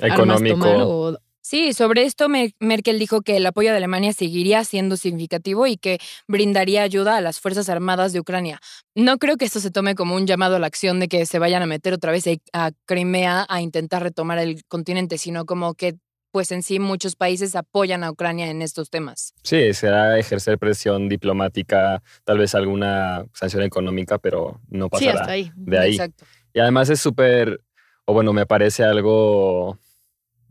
armas 0.00 0.40
Económico. 0.40 0.56
tomar 0.58 0.76
o 0.86 1.18
Sí, 1.40 1.72
sobre 1.72 2.02
esto 2.02 2.28
Mer- 2.28 2.52
Merkel 2.60 2.98
dijo 2.98 3.22
que 3.22 3.38
el 3.38 3.46
apoyo 3.46 3.70
de 3.70 3.78
Alemania 3.78 4.12
seguiría 4.12 4.64
siendo 4.64 4.98
significativo 4.98 5.66
y 5.66 5.78
que 5.78 5.98
brindaría 6.26 6.82
ayuda 6.82 7.16
a 7.16 7.22
las 7.22 7.40
Fuerzas 7.40 7.70
Armadas 7.70 8.12
de 8.12 8.20
Ucrania. 8.20 8.60
No 8.94 9.16
creo 9.16 9.38
que 9.38 9.46
esto 9.46 9.58
se 9.58 9.70
tome 9.70 9.94
como 9.94 10.14
un 10.14 10.26
llamado 10.26 10.56
a 10.56 10.58
la 10.58 10.66
acción 10.66 11.00
de 11.00 11.08
que 11.08 11.24
se 11.24 11.38
vayan 11.38 11.62
a 11.62 11.66
meter 11.66 11.94
otra 11.94 12.12
vez 12.12 12.24
a 12.52 12.72
Crimea 12.84 13.46
a 13.48 13.62
intentar 13.62 14.02
retomar 14.02 14.38
el 14.38 14.62
continente, 14.66 15.16
sino 15.16 15.46
como 15.46 15.72
que 15.72 15.96
pues 16.38 16.52
en 16.52 16.62
sí 16.62 16.78
muchos 16.78 17.16
países 17.16 17.56
apoyan 17.56 18.04
a 18.04 18.12
Ucrania 18.12 18.48
en 18.48 18.62
estos 18.62 18.90
temas. 18.90 19.34
Sí, 19.42 19.74
será 19.74 20.20
ejercer 20.20 20.56
presión 20.56 21.08
diplomática, 21.08 22.00
tal 22.22 22.38
vez 22.38 22.54
alguna 22.54 23.26
sanción 23.32 23.64
económica, 23.64 24.18
pero 24.18 24.60
no 24.68 24.84
sí, 24.84 24.90
pasará 24.90 25.20
hasta 25.20 25.32
ahí. 25.32 25.50
de 25.56 25.78
ahí. 25.80 25.90
Exacto. 25.94 26.24
Y 26.54 26.60
además 26.60 26.90
es 26.90 27.00
súper, 27.00 27.60
o 28.04 28.12
bueno, 28.12 28.32
me 28.32 28.46
parece 28.46 28.84
algo, 28.84 29.80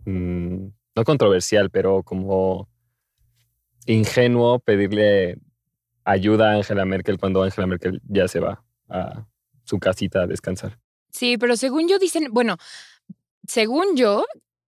mm, 0.04 0.66
no 0.94 1.04
controversial, 1.06 1.70
pero 1.70 2.04
como 2.04 2.68
ingenuo 3.86 4.60
pedirle 4.60 5.38
ayuda 6.04 6.52
a 6.52 6.56
Angela 6.56 6.84
Merkel 6.84 7.18
cuando 7.18 7.44
Angela 7.44 7.66
Merkel 7.66 8.02
ya 8.10 8.28
se 8.28 8.42
va 8.42 8.62
a 8.90 9.26
su 9.64 9.80
casita 9.80 10.24
a 10.24 10.28
descansar. 10.28 10.78
Sí, 11.12 11.38
pero 11.38 11.56
según 11.56 11.88
yo 11.88 11.98
dicen, 11.98 12.28
bueno, 12.34 12.58
según 13.48 13.96
yo, 13.96 14.26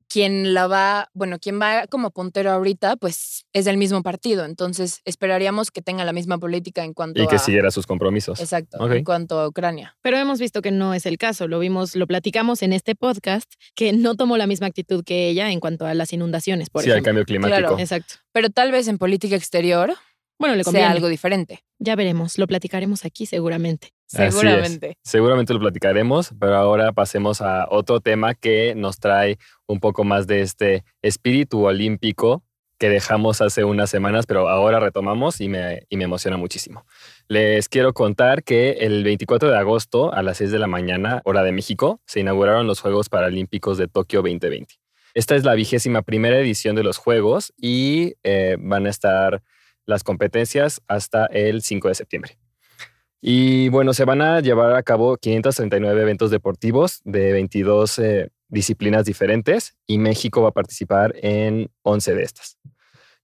quien 0.09 0.53
la 0.53 0.67
va, 0.67 1.09
bueno, 1.13 1.39
quien 1.39 1.61
va 1.61 1.87
como 1.87 2.11
puntero 2.11 2.51
ahorita, 2.51 2.95
pues 2.97 3.45
es 3.53 3.65
del 3.65 3.77
mismo 3.77 4.01
partido. 4.01 4.43
Entonces 4.43 5.01
esperaríamos 5.05 5.71
que 5.71 5.81
tenga 5.81 6.03
la 6.03 6.11
misma 6.11 6.37
política 6.37 6.83
en 6.83 6.93
cuanto 6.93 7.21
Y 7.21 7.27
que 7.27 7.35
a. 7.35 7.39
siguiera 7.39 7.71
sus 7.71 7.85
compromisos. 7.85 8.39
Exacto, 8.39 8.91
en 8.91 9.03
cuanto 9.03 9.39
a 9.39 9.47
Ucrania. 9.47 9.95
Pero 10.01 10.17
hemos 10.17 10.39
visto 10.39 10.61
que 10.61 10.71
no 10.71 10.93
es 10.93 11.05
el 11.05 11.17
caso. 11.17 11.47
Lo 11.47 11.59
vimos, 11.59 11.95
lo 11.95 12.07
platicamos 12.07 12.63
en 12.63 12.73
este 12.73 12.95
podcast, 12.95 13.53
que 13.75 13.93
no 13.93 14.15
tomó 14.15 14.35
la 14.37 14.47
misma 14.47 14.67
actitud 14.67 15.03
que 15.05 15.29
ella 15.29 15.51
en 15.51 15.59
cuanto 15.59 15.85
a 15.85 15.93
las 15.93 16.11
inundaciones, 16.11 16.69
por 16.69 16.83
sí, 16.83 16.89
al 16.89 16.97
ejemplo. 16.97 17.09
cambio 17.09 17.25
climático. 17.25 17.59
Claro. 17.59 17.79
Exacto. 17.79 18.15
Pero 18.31 18.49
tal 18.49 18.71
vez 18.71 18.87
en 18.87 18.97
política 18.97 19.35
exterior 19.35 19.93
Bueno, 20.39 20.55
le 20.55 20.63
conviene. 20.63 20.87
sea 20.87 20.95
algo 20.95 21.09
diferente. 21.09 21.63
Ya 21.79 21.95
veremos, 21.95 22.37
lo 22.37 22.47
platicaremos 22.47 23.05
aquí 23.05 23.25
seguramente. 23.25 23.93
Así 24.13 24.23
es. 24.23 24.35
Seguramente. 24.35 24.97
Seguramente 25.03 25.53
lo 25.53 25.59
platicaremos, 25.59 26.31
pero 26.39 26.55
ahora 26.55 26.93
pasemos 26.93 27.41
a 27.41 27.67
otro 27.69 27.99
tema 27.99 28.33
que 28.33 28.73
nos 28.73 28.99
trae 28.99 29.37
un 29.67 29.79
poco 29.79 30.03
más 30.03 30.27
de 30.27 30.41
este 30.41 30.85
espíritu 31.01 31.65
olímpico 31.65 32.43
que 32.79 32.89
dejamos 32.89 33.41
hace 33.41 33.65
unas 33.65 33.89
semanas, 33.89 34.25
pero 34.25 34.47
ahora 34.47 34.79
retomamos 34.79 35.41
y 35.41 35.49
me, 35.49 35.83
y 35.89 35.97
me 35.97 36.05
emociona 36.05 36.37
muchísimo. 36.37 36.85
Les 37.27 37.67
quiero 37.67 37.93
contar 37.93 38.41
que 38.43 38.71
el 38.79 39.03
24 39.03 39.49
de 39.49 39.57
agosto 39.57 40.13
a 40.13 40.23
las 40.23 40.37
6 40.37 40.51
de 40.51 40.59
la 40.59 40.67
mañana, 40.67 41.21
hora 41.25 41.43
de 41.43 41.51
México, 41.51 41.99
se 42.05 42.21
inauguraron 42.21 42.65
los 42.67 42.79
Juegos 42.79 43.09
Paralímpicos 43.09 43.77
de 43.77 43.89
Tokio 43.89 44.21
2020. 44.21 44.75
Esta 45.13 45.35
es 45.35 45.43
la 45.43 45.55
vigésima 45.55 46.03
primera 46.03 46.39
edición 46.39 46.77
de 46.77 46.83
los 46.83 46.97
Juegos 46.97 47.51
y 47.57 48.13
eh, 48.23 48.55
van 48.59 48.85
a 48.85 48.89
estar 48.89 49.43
las 49.89 50.03
competencias 50.03 50.81
hasta 50.87 51.25
el 51.25 51.61
5 51.61 51.87
de 51.89 51.95
septiembre. 51.95 52.37
Y 53.21 53.67
bueno, 53.69 53.93
se 53.93 54.05
van 54.05 54.21
a 54.21 54.39
llevar 54.39 54.75
a 54.75 54.83
cabo 54.83 55.17
539 55.17 56.01
eventos 56.01 56.31
deportivos 56.31 57.01
de 57.03 57.33
22 57.33 57.99
eh, 57.99 58.29
disciplinas 58.47 59.03
diferentes 59.03 59.75
y 59.85 59.97
México 59.97 60.41
va 60.41 60.49
a 60.49 60.53
participar 60.53 61.13
en 61.21 61.69
11 61.81 62.15
de 62.15 62.23
estas. 62.23 62.57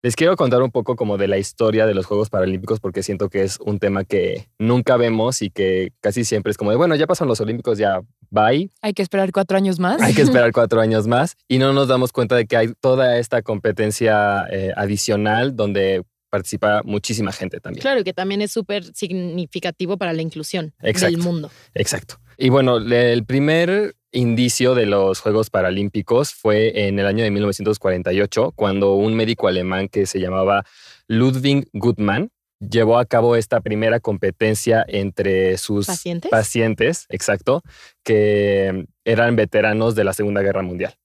Les 0.02 0.16
quiero 0.16 0.36
contar 0.36 0.62
un 0.62 0.70
poco 0.70 0.96
como 0.96 1.18
de 1.18 1.28
la 1.28 1.38
historia 1.38 1.88
de 1.88 1.96
los 1.96 2.06
Juegos 2.06 2.30
Paralímpicos 2.30 2.80
porque 2.80 3.02
siento 3.02 3.30
que 3.30 3.42
es 3.42 3.58
un 3.60 3.80
tema 3.80 4.04
que 4.04 4.50
nunca 4.60 4.98
vemos 4.98 5.42
y 5.42 5.50
que 5.50 5.94
casi 6.00 6.26
siempre 6.26 6.52
es 6.52 6.58
como 6.58 6.70
de, 6.70 6.78
bueno, 6.78 6.96
ya 6.96 7.08
pasan 7.08 7.28
los 7.28 7.42
Olímpicos, 7.42 7.78
ya 7.78 8.02
bye, 8.30 8.70
Hay 8.82 8.94
que 8.94 9.02
esperar 9.02 9.32
cuatro 9.32 9.58
años 9.58 9.80
más. 9.80 10.00
hay 10.02 10.14
que 10.14 10.22
esperar 10.22 10.52
cuatro 10.52 10.82
años 10.82 11.08
más 11.08 11.38
y 11.48 11.58
no 11.58 11.74
nos 11.74 11.88
damos 11.88 12.12
cuenta 12.12 12.36
de 12.36 12.46
que 12.46 12.58
hay 12.58 12.74
toda 12.80 13.18
esta 13.18 13.42
competencia 13.42 14.46
eh, 14.52 14.74
adicional 14.76 15.56
donde 15.56 16.04
participa 16.36 16.82
muchísima 16.84 17.32
gente 17.32 17.62
también. 17.62 17.82
Claro, 17.82 18.04
que 18.04 18.14
también 18.14 18.42
es 18.42 18.52
súper 18.52 18.84
significativo 18.94 19.98
para 19.98 20.12
la 20.12 20.22
inclusión 20.22 20.74
Exacto. 20.82 21.16
del 21.16 21.24
mundo. 21.26 21.50
Exacto. 21.74 22.20
Y 22.38 22.50
bueno, 22.50 22.78
el 22.78 23.24
primer 23.24 23.96
indicio 24.12 24.76
de 24.76 24.86
los 24.86 25.22
Juegos 25.22 25.50
Paralímpicos 25.50 26.34
fue 26.34 26.88
en 26.88 27.00
el 27.00 27.06
año 27.06 27.24
de 27.24 27.32
1948, 27.32 28.52
cuando 28.54 28.96
un 28.96 29.16
médico 29.16 29.48
alemán 29.48 29.88
que 29.88 30.06
se 30.06 30.20
llamaba 30.20 30.66
Ludwig 31.08 31.70
Gutmann 31.72 32.32
llevó 32.60 32.98
a 32.98 33.06
cabo 33.06 33.38
esta 33.38 33.62
primera 33.62 34.02
competencia 34.02 34.84
entre 34.90 35.58
sus 35.58 35.88
¿Pacientes? 35.88 36.32
pacientes, 36.32 37.06
exacto, 37.10 37.62
que 38.04 38.86
eran 39.06 39.38
veteranos 39.38 39.96
de 39.96 40.04
la 40.04 40.12
Segunda 40.14 40.42
Guerra 40.42 40.64
Mundial. 40.64 40.96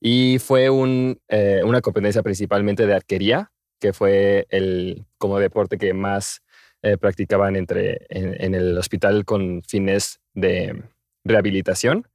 Y 0.00 0.38
fue 0.38 0.70
un, 0.70 1.18
eh, 1.28 1.60
una 1.64 1.82
competencia 1.82 2.22
principalmente 2.22 2.86
de 2.86 2.94
arquería, 2.94 3.50
que 3.78 3.92
fue 3.92 4.46
el 4.50 5.04
como 5.18 5.38
deporte 5.38 5.78
que 5.78 5.94
más 5.94 6.42
eh, 6.82 6.96
practicaban 6.96 7.56
entre, 7.56 8.06
en, 8.08 8.54
el 8.54 8.78
hospital 8.78 9.24
con 9.24 9.62
fines 9.66 10.20
de 10.34 10.84
rehabilitación. 11.24 12.06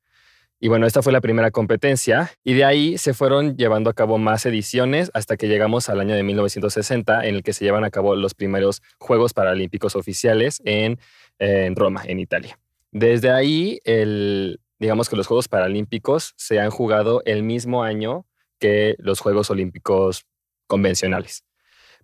Y 0.58 0.70
bueno, 0.70 0.88
esta 0.88 1.02
fue 1.02 1.12
la 1.12 1.20
primera 1.20 1.52
competencia 1.52 2.32
y 2.46 2.54
de 2.54 2.64
ahí 2.64 2.98
se 2.98 3.14
fueron 3.14 3.58
llevando 3.58 3.90
a 3.90 3.94
cabo 3.94 4.18
más 4.18 4.46
ediciones 4.46 5.12
hasta 5.14 5.36
que 5.36 5.50
llegamos 5.50 5.90
al 5.90 6.00
año 6.00 6.16
de 6.16 6.24
1960 6.24 7.26
en 7.26 7.36
el 7.36 7.44
que 7.44 7.52
se 7.52 7.66
llevan 7.66 7.84
a 7.84 7.92
cabo 7.92 8.16
los 8.16 8.34
primeros 8.34 8.82
Juegos 9.00 9.34
Paralímpicos 9.34 9.98
oficiales 9.98 10.62
en, 10.64 10.94
eh, 11.40 11.66
en 11.66 11.76
Roma, 11.76 12.02
en 12.06 12.22
Italia. 12.22 12.58
Desde 12.92 13.32
ahí, 13.32 13.82
el, 13.84 14.62
digamos 14.80 15.10
que 15.10 15.18
los 15.18 15.28
Juegos 15.28 15.50
Paralímpicos 15.50 16.34
se 16.38 16.62
han 16.62 16.70
jugado 16.70 17.22
el 17.26 17.44
mismo 17.44 17.84
año 17.84 18.26
que 18.60 18.96
los 19.00 19.20
Juegos 19.20 19.50
Olímpicos 19.50 20.26
convencionales. 20.68 21.44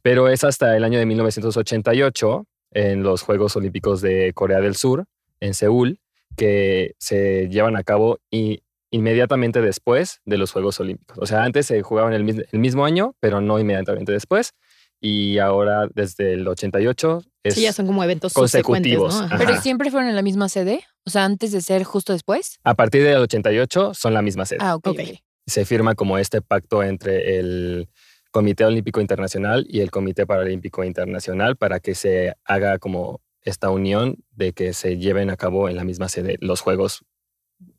Pero 0.01 0.29
es 0.29 0.44
hasta 0.44 0.75
el 0.75 0.84
año 0.84 1.00
de 1.00 1.06
1988, 1.06 2.46
en 2.72 3.03
los 3.03 3.22
Juegos 3.22 3.56
Olímpicos 3.56 4.01
de 4.01 4.32
Corea 4.34 4.60
del 4.62 4.75
Sur, 4.75 5.06
en 5.39 5.53
Seúl, 5.53 6.00
que 6.38 6.94
se 7.00 7.50
llevan 7.50 7.75
a 7.75 7.84
cabo 7.84 8.20
y 8.29 8.63
inmediatamente 8.91 9.62
después 9.62 10.22
de 10.25 10.38
los 10.38 10.51
Juegos 10.51 10.79
Olímpicos. 10.79 11.18
O 11.20 11.25
sea, 11.25 11.44
antes 11.44 11.65
se 11.65 11.82
jugaban 11.82 12.13
el, 12.13 12.48
el 12.51 12.60
mismo 12.60 12.86
año, 12.86 13.15
pero 13.20 13.41
no 13.41 13.60
inmediatamente 13.60 14.12
después. 14.12 14.53
Y 15.01 15.38
ahora, 15.38 15.88
desde 15.94 16.34
el 16.34 16.48
88, 16.48 17.24
es 17.44 17.56
Sí, 17.56 17.62
ya 17.62 17.74
son 17.74 17.88
como 17.88 18.03
eventos 18.03 18.34
consecutivos. 18.34 19.22
¿no? 19.22 19.38
Pero 19.38 19.62
siempre 19.62 19.91
fueron 19.91 20.10
en 20.10 20.15
la 20.15 20.22
misma 20.22 20.50
sede. 20.50 20.84
O 21.06 21.10
sea, 21.10 21.24
antes 21.24 21.51
de 21.51 21.62
ser 21.62 21.84
justo 21.84 22.13
después. 22.13 22.60
a 22.63 22.74
partir 22.74 23.03
del 23.03 23.18
88 23.18 23.94
son 23.94 24.13
la 24.13 24.22
misma 24.22 24.46
sede. 24.46 24.60
Ah, 24.62 24.75
ok. 24.75 24.88
Ok. 24.88 25.00
ok. 25.00 25.18
se 25.48 25.65
firma 25.65 25.96
como 25.96 26.18
este 26.18 26.41
pacto 26.41 26.84
entre 26.84 27.39
el 27.39 27.88
Comité 28.31 28.65
Olímpico 28.65 29.01
Internacional 29.01 29.65
y 29.69 29.81
el 29.81 29.91
Comité 29.91 30.25
Paralímpico 30.25 30.83
Internacional 30.83 31.55
para 31.55 31.79
que 31.79 31.95
se 31.95 32.33
haga 32.43 32.77
como 32.77 33.21
esta 33.41 33.69
unión 33.69 34.17
de 34.31 34.53
que 34.53 34.74
se 34.74 34.98
lleven 34.98 35.29
a 35.29 35.38
cabo 35.38 35.69
en 35.69 35.75
la 35.75 35.83
misma 35.83 36.09
sede 36.09 36.38
los 36.39 36.62
Juegos 36.62 37.03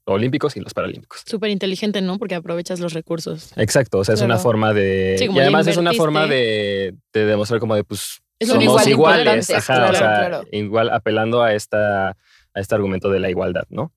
Olímpicos 0.04 0.56
y 0.56 0.60
los 0.60 0.74
Paralímpicos. 0.74 1.22
Súper 1.26 1.50
inteligente, 1.50 2.00
¿no? 2.00 2.18
Porque 2.18 2.34
aprovechas 2.34 2.80
los 2.80 2.92
recursos. 2.94 3.52
Exacto, 3.56 3.98
o 3.98 4.04
sea, 4.04 4.14
es 4.14 4.22
una 4.22 4.38
forma 4.38 4.72
de... 4.72 5.16
Sí, 5.18 5.28
y 5.32 5.38
además 5.38 5.66
es 5.66 5.76
una 5.76 5.92
forma 5.92 6.26
de, 6.26 6.94
de 7.12 7.24
demostrar 7.26 7.60
como 7.60 7.76
de, 7.76 7.84
pues, 7.84 8.20
Es 8.38 8.48
somos 8.48 8.64
igual 8.64 8.88
iguales. 8.88 9.50
Ajá, 9.50 9.90
o 9.90 9.94
sea, 9.94 10.28
claro. 10.28 10.44
igual 10.50 10.90
apelando 10.90 11.42
a, 11.42 11.54
esta, 11.54 12.08
a 12.10 12.16
este 12.54 12.74
argumento 12.74 13.10
de 13.10 13.20
la 13.20 13.30
igualdad, 13.30 13.64
¿no? 13.68 13.92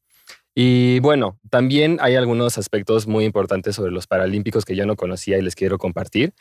Y 0.55 0.99
bueno, 0.99 1.39
también 1.49 1.97
hay 1.99 2.15
algunos 2.15 2.57
aspectos 2.57 3.07
muy 3.07 3.25
importantes 3.25 3.75
sobre 3.75 3.91
los 3.91 4.05
Paralímpicos 4.05 4.65
que 4.65 4.75
yo 4.75 4.85
no 4.85 4.95
conocía 4.95 5.37
y 5.37 5.41
les 5.41 5.55
quiero 5.55 5.77
compartir. 5.77 6.33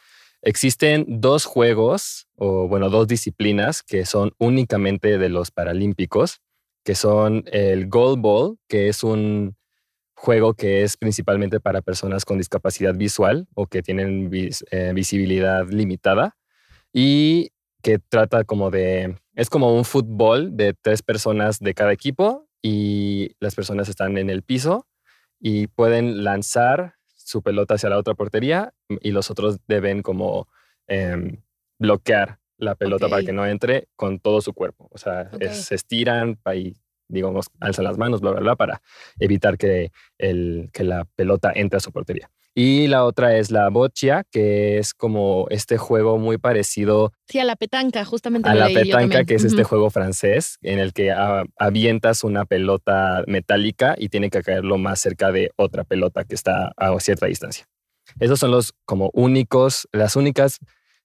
Existen 0.43 1.07
dos 1.09 1.45
juegos, 1.45 2.27
o 2.35 2.69
bueno, 2.69 2.91
dos 2.91 3.07
disciplinas 3.07 3.83
que 3.83 4.05
son 4.05 4.33
únicamente 4.39 5.17
de 5.17 5.29
los 5.29 5.51
Paralímpicos, 5.51 6.41
que 6.85 6.95
son 6.95 7.45
el 7.53 7.89
Goalball, 7.89 8.59
que 8.69 8.89
es 8.89 9.03
un 9.05 9.57
juego 10.15 10.55
que 10.55 10.83
es 10.83 10.97
principalmente 10.97 11.61
para 11.61 11.81
personas 11.81 12.25
con 12.25 12.39
discapacidad 12.39 12.95
visual 12.95 13.47
o 13.55 13.67
que 13.67 13.83
tienen 13.83 14.31
eh, 14.71 14.93
visibilidad 14.95 15.67
limitada, 15.71 16.37
y 16.93 17.51
que 17.83 17.99
trata 17.99 18.45
como 18.45 18.71
de, 18.71 19.17
es 19.35 19.49
como 19.49 19.75
un 19.75 19.85
fútbol 19.85 20.57
de 20.57 20.75
tres 20.75 21.03
personas 21.03 21.59
de 21.61 21.75
cada 21.75 21.93
equipo 21.93 22.47
y 22.63 23.35
las 23.41 23.55
personas 23.55 23.89
están 23.89 24.17
en 24.19 24.31
el 24.31 24.43
piso 24.43 24.87
y 25.41 25.67
pueden 25.67 26.23
lanzar 26.25 26.95
su 27.15 27.43
pelota 27.43 27.75
hacia 27.75 27.89
la 27.91 27.99
otra 27.99 28.15
portería 28.15 28.73
y 29.01 29.11
los 29.11 29.31
otros 29.31 29.59
deben 29.67 30.03
como 30.03 30.49
em, 30.87 31.43
bloquear 31.79 32.39
la 32.59 32.75
pelota 32.77 33.09
para 33.09 33.23
que 33.27 33.33
no 33.33 33.47
entre 33.47 33.89
con 33.97 34.19
todo 34.21 34.41
su 34.41 34.53
cuerpo. 34.53 34.89
O 34.93 34.99
sea, 34.99 35.31
es- 35.41 35.65
se 35.65 35.75
estiran 35.75 36.39
y, 36.55 36.77
digamos, 37.09 37.47
alzan 37.61 37.85
las 37.85 37.99
manos, 37.99 38.21
bla, 38.21 38.31
bla, 38.33 38.41
bla, 38.41 38.57
para 38.57 38.83
evitar 39.19 39.59
que, 39.59 39.91
el, 40.19 40.71
que 40.73 40.85
la 40.85 41.05
pelota 41.17 41.51
entre 41.55 41.79
a 41.79 41.81
su 41.81 41.91
portería. 41.93 42.31
Y 42.55 42.87
la 42.87 43.05
otra 43.05 43.37
es 43.39 43.51
la 43.51 43.71
boccia, 43.71 44.25
que 44.31 44.79
es 44.79 44.93
como 44.93 45.47
este 45.49 45.79
juego 45.79 46.19
muy 46.19 46.37
parecido 46.37 47.13
Sí, 47.27 47.39
a 47.39 47.45
la 47.45 47.57
petanca, 47.57 48.05
justamente 48.05 48.49
a 48.49 48.55
la 48.55 48.69
petanca, 48.69 49.25
que 49.25 49.37
es 49.37 49.45
este 49.45 49.63
Ujú. 49.63 49.69
juego 49.71 49.91
francés 49.91 50.59
en 50.61 50.79
el 50.79 50.93
que 50.93 51.15
avientas 51.59 52.25
una 52.25 52.45
pelota 52.45 53.25
metálica 53.27 53.95
y 53.97 54.11
tiene 54.11 54.29
que 54.29 54.43
caer 54.43 54.65
lo 54.65 54.77
más 54.77 55.01
cerca 55.01 55.33
de 55.33 55.51
otra 55.57 55.85
pelota 55.85 56.25
que 56.25 56.35
está 56.35 56.73
a 56.77 57.01
cierta 57.01 57.27
distancia. 57.27 57.67
Esos 58.21 58.39
son 58.39 58.51
los 58.51 58.75
como 58.85 59.11
únicos, 59.15 59.89
las 59.93 60.17
únicas 60.17 60.59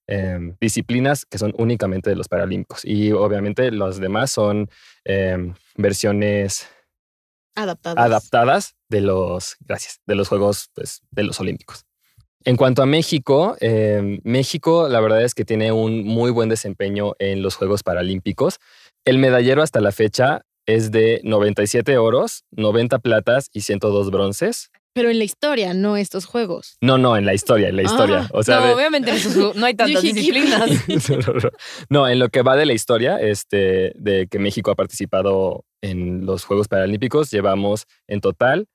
em, 0.08 0.58
disciplinas 0.60 1.26
que 1.26 1.38
son 1.38 1.54
únicamente 1.58 2.10
de 2.10 2.18
los 2.18 2.28
paralímpicos. 2.28 2.84
Y 2.84 3.14
obviamente 3.14 3.72
los 3.72 4.00
demás 4.00 4.32
son 4.32 4.70
em, 5.06 5.54
versiones 5.78 6.68
Adaptados. 7.58 7.98
adaptadas 7.98 8.76
de 8.88 9.02
los, 9.02 9.58
gracias, 9.62 10.00
de 10.06 10.16
los 10.16 10.28
Juegos 10.28 10.70
pues, 10.74 11.02
de 11.12 11.24
los 11.24 11.40
Olímpicos. 11.40 11.86
En 12.46 12.56
cuanto 12.56 12.82
a 12.82 12.86
México, 12.86 13.58
eh, 13.60 14.20
México 14.24 14.88
la 14.88 15.02
verdad 15.02 15.24
es 15.24 15.34
que 15.34 15.44
tiene 15.44 15.72
un 15.72 16.06
muy 16.06 16.32
buen 16.32 16.50
desempeño 16.50 17.14
en 17.20 17.42
los 17.42 17.56
Juegos 17.56 17.84
Paralímpicos. 17.84 18.60
El 19.06 19.18
medallero 19.18 19.64
hasta 19.64 19.82
la 19.82 19.92
fecha 19.92 20.44
es 20.66 20.92
de 20.92 21.20
97 21.24 21.98
oros, 21.98 22.44
90 22.52 23.00
platas 23.00 23.50
y 23.54 23.62
102 23.62 24.12
bronces. 24.12 24.70
Pero 24.98 25.12
en 25.12 25.20
la 25.20 25.26
historia, 25.26 25.76
no 25.76 25.96
estos 25.96 26.26
juegos. 26.26 26.78
No, 26.82 26.98
no, 26.98 27.16
en 27.18 27.26
la 27.26 27.36
historia, 27.36 27.70
en 27.70 27.76
la 27.76 27.84
historia. 27.84 28.22
Ah, 28.24 28.30
o 28.34 28.42
sea, 28.42 28.60
no, 28.60 28.68
de- 28.68 28.74
obviamente 28.74 29.14
no 29.54 29.66
hay 29.66 29.74
tantas 29.76 30.02
dije, 30.02 30.16
¿qué 30.16 30.20
disciplinas. 30.20 30.70
no, 31.10 31.18
no, 31.18 31.40
no. 31.40 31.50
No, 31.90 32.08
en 32.08 32.18
lo 32.18 32.30
que 32.30 32.42
va 32.42 32.56
de 32.56 32.66
la 32.66 32.74
historia, 32.74 33.20
este, 33.22 33.94
de 33.96 34.28
que 34.28 34.40
México 34.40 34.72
ha 34.72 34.76
participado 34.76 35.66
en 35.82 36.26
los 36.26 36.46
Juegos 36.46 36.68
Paralímpicos, 36.68 37.30
llevamos 37.30 37.86
en 38.08 38.22
total 38.22 38.66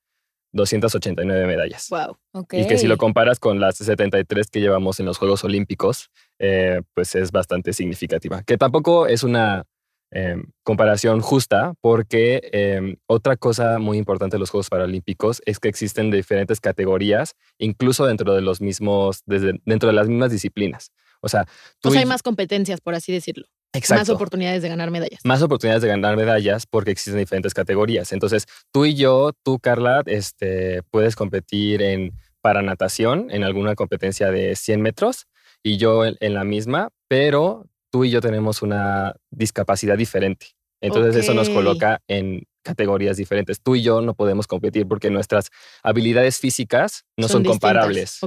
289 0.52 1.46
medallas. 1.46 1.88
Wow. 1.90 2.18
Y 2.52 2.66
que 2.66 2.78
si 2.78 2.86
lo 2.86 2.98
comparas 2.98 3.40
con 3.40 3.58
las 3.58 3.76
73 3.78 4.48
que 4.48 4.60
llevamos 4.60 5.00
en 5.00 5.06
los 5.06 5.18
Juegos 5.18 5.42
Olímpicos, 5.44 6.10
eh, 6.38 6.82
pues 6.94 7.14
es 7.14 7.32
bastante 7.32 7.72
significativa. 7.72 8.42
Que 8.42 8.58
tampoco 8.58 9.06
es 9.06 9.22
una 9.24 9.64
eh, 10.12 10.37
comparación 10.62 11.21
justa, 11.21 11.75
porque 11.81 12.40
eh, 12.52 12.97
otra 13.07 13.37
cosa 13.37 13.78
muy 13.78 13.99
importante 13.99 14.37
de 14.37 14.40
los 14.40 14.50
Juegos 14.50 14.69
Paralímpicos 14.69 15.40
es 15.47 15.59
que 15.59 15.69
existen 15.69 16.11
diferentes 16.11 16.61
categorías, 16.61 17.35
incluso 17.59 18.07
dentro 18.07 18.35
de 18.35 18.42
los 18.42 18.61
mismos, 18.61 19.23
desde, 19.26 19.61
dentro 19.64 19.88
de 19.88 19.95
las 19.95 20.09
mismas 20.09 20.31
disciplinas. 20.31 20.90
O 21.21 21.28
sea, 21.28 21.45
tú 21.81 21.88
O 21.88 21.92
sea, 21.92 22.00
y- 22.00 22.04
hay 22.04 22.09
más 22.09 22.23
competencias, 22.23 22.81
por 22.81 22.95
así 22.95 23.12
decirlo. 23.12 23.47
exacto, 23.73 24.00
Más 24.02 24.11
oportunidades 24.11 24.62
de 24.62 24.69
ganar 24.69 24.90
medallas. 24.90 25.21
más 25.25 25.40
oportunidades 25.40 25.83
de 25.83 25.88
ganar 25.88 26.16
medallas 26.16 26.66
porque 26.66 26.90
existen 26.90 27.19
diferentes 27.19 27.54
categorías. 27.54 28.12
Entonces, 28.12 28.47
tú 28.73 28.85
y 28.85 28.95
yo, 28.95 29.33
tú, 29.42 29.59
Carla, 29.59 30.02
este, 30.07 30.83
puedes 30.90 31.16
competir 31.16 31.81
en 31.83 32.12
para 32.42 32.61
natación 32.61 33.28
en 33.31 33.45
alguna 33.45 33.76
competencia 33.76 34.33
de 34.33 34.57
100 34.57 34.83
metros 34.83 35.26
y 35.62 35.76
yo 35.76 36.04
en, 36.04 36.16
en 36.19 36.35
la 36.35 36.42
misma, 36.42 36.88
pero 37.09 37.66
tú 37.92 38.04
y 38.04 38.11
yo 38.11 38.20
tenemos 38.20 38.62
una 38.62 39.14
discapacidad 39.30 39.99
diferente. 39.99 40.46
Entonces, 40.80 41.14
eso 41.14 41.34
nos 41.34 41.49
coloca 41.49 42.02
en 42.08 42.42
categorías 42.62 43.16
diferentes. 43.16 43.61
Tú 43.61 43.76
y 43.76 43.82
yo 43.82 44.00
no 44.00 44.14
podemos 44.14 44.46
competir 44.46 44.88
porque 44.88 45.11
nuestras 45.11 45.50
habilidades 45.82 46.38
físicas 46.38 47.04
no 47.16 47.28
son, 47.28 47.44
comparables. 47.44 48.18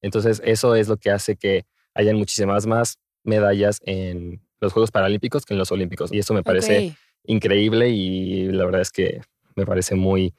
Entonces, 0.00 0.42
eso 0.44 0.74
es 0.74 0.88
lo 0.88 0.96
que 0.96 1.10
hace 1.10 1.36
que 1.36 1.64
hayan 1.94 2.16
muchísimas 2.16 2.66
más 2.66 2.98
medallas 3.22 3.78
en 3.84 4.42
los 4.60 4.72
Juegos 4.72 4.90
Paralímpicos 4.90 5.44
que 5.44 5.54
en 5.54 5.58
los 5.58 5.70
Olímpicos. 5.70 6.12
Y 6.12 6.18
eso 6.18 6.34
me 6.34 6.42
parece 6.42 6.96
increíble 7.24 7.90
y 7.90 8.46
la 8.46 8.64
verdad 8.64 8.80
es 8.80 8.90
que 8.90 9.20
me 9.54 9.66
parece 9.66 9.94
muy, 9.94 10.34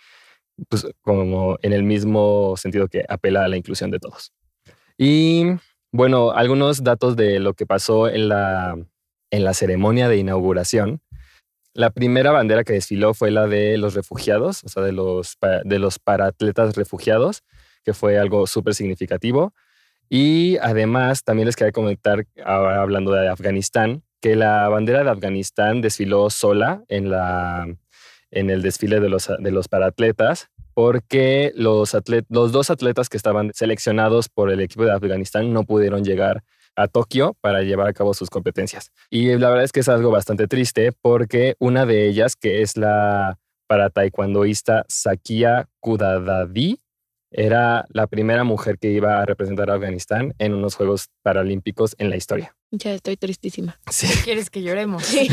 pues, 0.67 0.87
como 1.01 1.57
en 1.61 1.73
el 1.73 1.83
mismo 1.83 2.55
sentido 2.57 2.87
que 2.87 3.05
apela 3.07 3.45
a 3.45 3.47
la 3.47 3.55
inclusión 3.55 3.91
de 3.91 3.99
todos. 3.99 4.33
Y 4.97 5.45
bueno, 5.93 6.31
algunos 6.31 6.83
datos 6.83 7.15
de 7.15 7.39
lo 7.39 7.53
que 7.53 7.67
pasó 7.67 8.09
en 8.09 8.27
la, 8.27 8.75
en 9.29 9.43
la 9.43 9.53
ceremonia 9.53 10.09
de 10.09 10.17
inauguración. 10.17 11.01
La 11.75 11.91
primera 11.91 12.31
bandera 12.31 12.63
que 12.63 12.73
desfiló 12.73 13.13
fue 13.13 13.29
la 13.29 13.45
de 13.45 13.77
los 13.77 13.93
refugiados, 13.93 14.63
o 14.63 14.69
sea, 14.69 14.81
de 14.81 14.91
los, 14.91 15.37
de 15.63 15.79
los 15.79 15.99
paratletas 15.99 16.75
refugiados, 16.75 17.43
que 17.83 17.93
fue 17.93 18.17
algo 18.17 18.47
súper 18.47 18.73
significativo. 18.73 19.53
Y 20.09 20.57
además, 20.57 21.23
también 21.23 21.45
les 21.45 21.55
quería 21.55 21.71
comentar, 21.71 22.25
ahora 22.43 22.81
hablando 22.81 23.11
de 23.11 23.29
Afganistán, 23.29 24.01
que 24.19 24.35
la 24.35 24.67
bandera 24.69 25.03
de 25.03 25.11
Afganistán 25.11 25.81
desfiló 25.81 26.31
sola 26.31 26.83
en, 26.87 27.11
la, 27.11 27.67
en 28.31 28.49
el 28.49 28.63
desfile 28.63 28.99
de 28.99 29.09
los, 29.09 29.29
de 29.37 29.51
los 29.51 29.67
paratletas, 29.67 30.49
porque 30.73 31.51
los, 31.55 31.93
atlet- 31.93 32.25
los 32.29 32.51
dos 32.51 32.69
atletas 32.69 33.09
que 33.09 33.17
estaban 33.17 33.51
seleccionados 33.53 34.29
por 34.29 34.51
el 34.51 34.59
equipo 34.61 34.83
de 34.85 34.91
Afganistán 34.91 35.53
no 35.53 35.63
pudieron 35.63 36.03
llegar 36.03 36.43
a 36.75 36.87
Tokio 36.87 37.35
para 37.41 37.61
llevar 37.61 37.87
a 37.87 37.93
cabo 37.93 38.13
sus 38.13 38.29
competencias. 38.29 38.91
Y 39.09 39.27
la 39.37 39.49
verdad 39.49 39.63
es 39.63 39.71
que 39.71 39.81
es 39.81 39.89
algo 39.89 40.09
bastante 40.11 40.47
triste 40.47 40.91
porque 41.01 41.55
una 41.59 41.85
de 41.85 42.07
ellas, 42.07 42.35
que 42.35 42.61
es 42.61 42.77
la 42.77 43.37
para 43.67 43.89
taekwondoísta 43.89 44.85
Sakia 44.89 45.67
Kudadadi, 45.79 46.79
era 47.31 47.85
la 47.89 48.07
primera 48.07 48.43
mujer 48.43 48.77
que 48.77 48.89
iba 48.91 49.19
a 49.21 49.25
representar 49.25 49.69
a 49.71 49.75
Afganistán 49.75 50.35
en 50.37 50.53
unos 50.53 50.75
Juegos 50.75 51.09
Paralímpicos 51.23 51.95
en 51.97 52.09
la 52.09 52.15
historia. 52.15 52.55
Ya 52.71 52.93
estoy 52.93 53.17
tristísima. 53.17 53.79
Sí. 53.89 54.07
¿Quieres 54.23 54.49
que 54.49 54.61
lloremos? 54.61 55.03
Sí. 55.03 55.27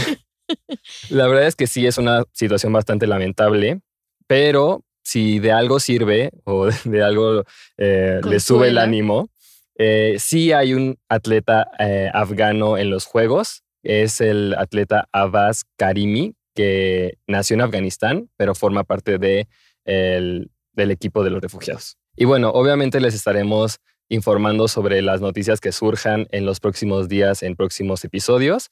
La 1.10 1.26
verdad 1.26 1.46
es 1.46 1.56
que 1.56 1.66
sí 1.66 1.86
es 1.86 1.98
una 1.98 2.24
situación 2.32 2.72
bastante 2.72 3.06
lamentable, 3.06 3.80
pero 4.26 4.82
si 5.10 5.38
de 5.40 5.50
algo 5.52 5.80
sirve 5.80 6.30
o 6.44 6.66
de 6.84 7.02
algo 7.02 7.44
eh, 7.78 8.20
le 8.30 8.40
sube 8.40 8.68
el 8.68 8.78
ánimo, 8.78 9.28
eh, 9.76 10.16
sí 10.18 10.52
hay 10.52 10.74
un 10.74 10.96
atleta 11.08 11.66
eh, 11.78 12.10
afgano 12.12 12.76
en 12.78 12.90
los 12.90 13.04
Juegos, 13.06 13.62
es 13.82 14.20
el 14.20 14.54
atleta 14.54 15.08
Abbas 15.12 15.64
Karimi, 15.78 16.34
que 16.54 17.16
nació 17.26 17.54
en 17.54 17.62
Afganistán, 17.62 18.28
pero 18.36 18.54
forma 18.54 18.84
parte 18.84 19.18
de 19.18 19.46
el- 19.84 20.50
del 20.72 20.90
equipo 20.90 21.24
de 21.24 21.30
los 21.30 21.40
refugiados. 21.42 21.96
Y 22.16 22.24
bueno, 22.26 22.50
obviamente 22.50 23.00
les 23.00 23.14
estaremos 23.14 23.78
informando 24.08 24.68
sobre 24.68 25.02
las 25.02 25.20
noticias 25.20 25.60
que 25.60 25.72
surjan 25.72 26.26
en 26.30 26.44
los 26.44 26.60
próximos 26.60 27.08
días, 27.08 27.42
en 27.42 27.56
próximos 27.56 28.04
episodios. 28.04 28.70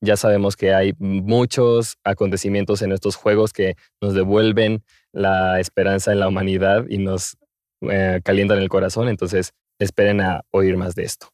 Ya 0.00 0.16
sabemos 0.16 0.56
que 0.56 0.74
hay 0.74 0.92
muchos 0.98 1.96
acontecimientos 2.04 2.82
en 2.82 2.92
estos 2.92 3.16
juegos 3.16 3.52
que 3.52 3.76
nos 4.00 4.14
devuelven 4.14 4.84
la 5.12 5.58
esperanza 5.58 6.12
en 6.12 6.20
la 6.20 6.28
humanidad 6.28 6.84
y 6.88 6.98
nos 6.98 7.38
eh, 7.80 8.20
calientan 8.22 8.58
el 8.58 8.68
corazón. 8.68 9.08
Entonces, 9.08 9.52
esperen 9.78 10.20
a 10.20 10.42
oír 10.50 10.76
más 10.76 10.94
de 10.94 11.04
esto. 11.04 11.28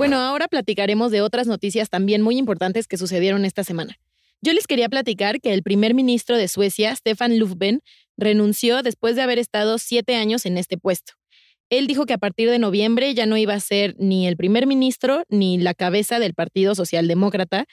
Bueno, 0.00 0.18
ahora 0.18 0.48
platicaremos 0.48 1.12
de 1.12 1.20
otras 1.20 1.46
noticias 1.46 1.90
también 1.90 2.22
muy 2.22 2.38
importantes 2.38 2.88
que 2.88 2.96
sucedieron 2.96 3.44
esta 3.44 3.64
semana. 3.64 3.98
Yo 4.42 4.52
les 4.52 4.66
quería 4.66 4.88
platicar 4.88 5.40
que 5.40 5.52
el 5.52 5.62
primer 5.62 5.94
ministro 5.94 6.36
de 6.36 6.48
Suecia, 6.48 6.94
Stefan 6.96 7.38
Löfven, 7.38 7.80
renunció 8.16 8.82
después 8.82 9.16
de 9.16 9.22
haber 9.22 9.38
estado 9.38 9.78
siete 9.78 10.16
años 10.16 10.46
en 10.46 10.56
este 10.58 10.78
puesto. 10.78 11.12
Él 11.70 11.86
dijo 11.86 12.04
que 12.06 12.14
a 12.14 12.18
partir 12.18 12.50
de 12.50 12.58
noviembre 12.58 13.14
ya 13.14 13.26
no 13.26 13.36
iba 13.36 13.54
a 13.54 13.60
ser 13.60 13.94
ni 13.98 14.26
el 14.26 14.36
primer 14.36 14.66
ministro 14.66 15.22
ni 15.28 15.58
la 15.58 15.74
cabeza 15.74 16.18
del 16.18 16.34
Partido 16.34 16.74
Socialdemócrata 16.74 17.66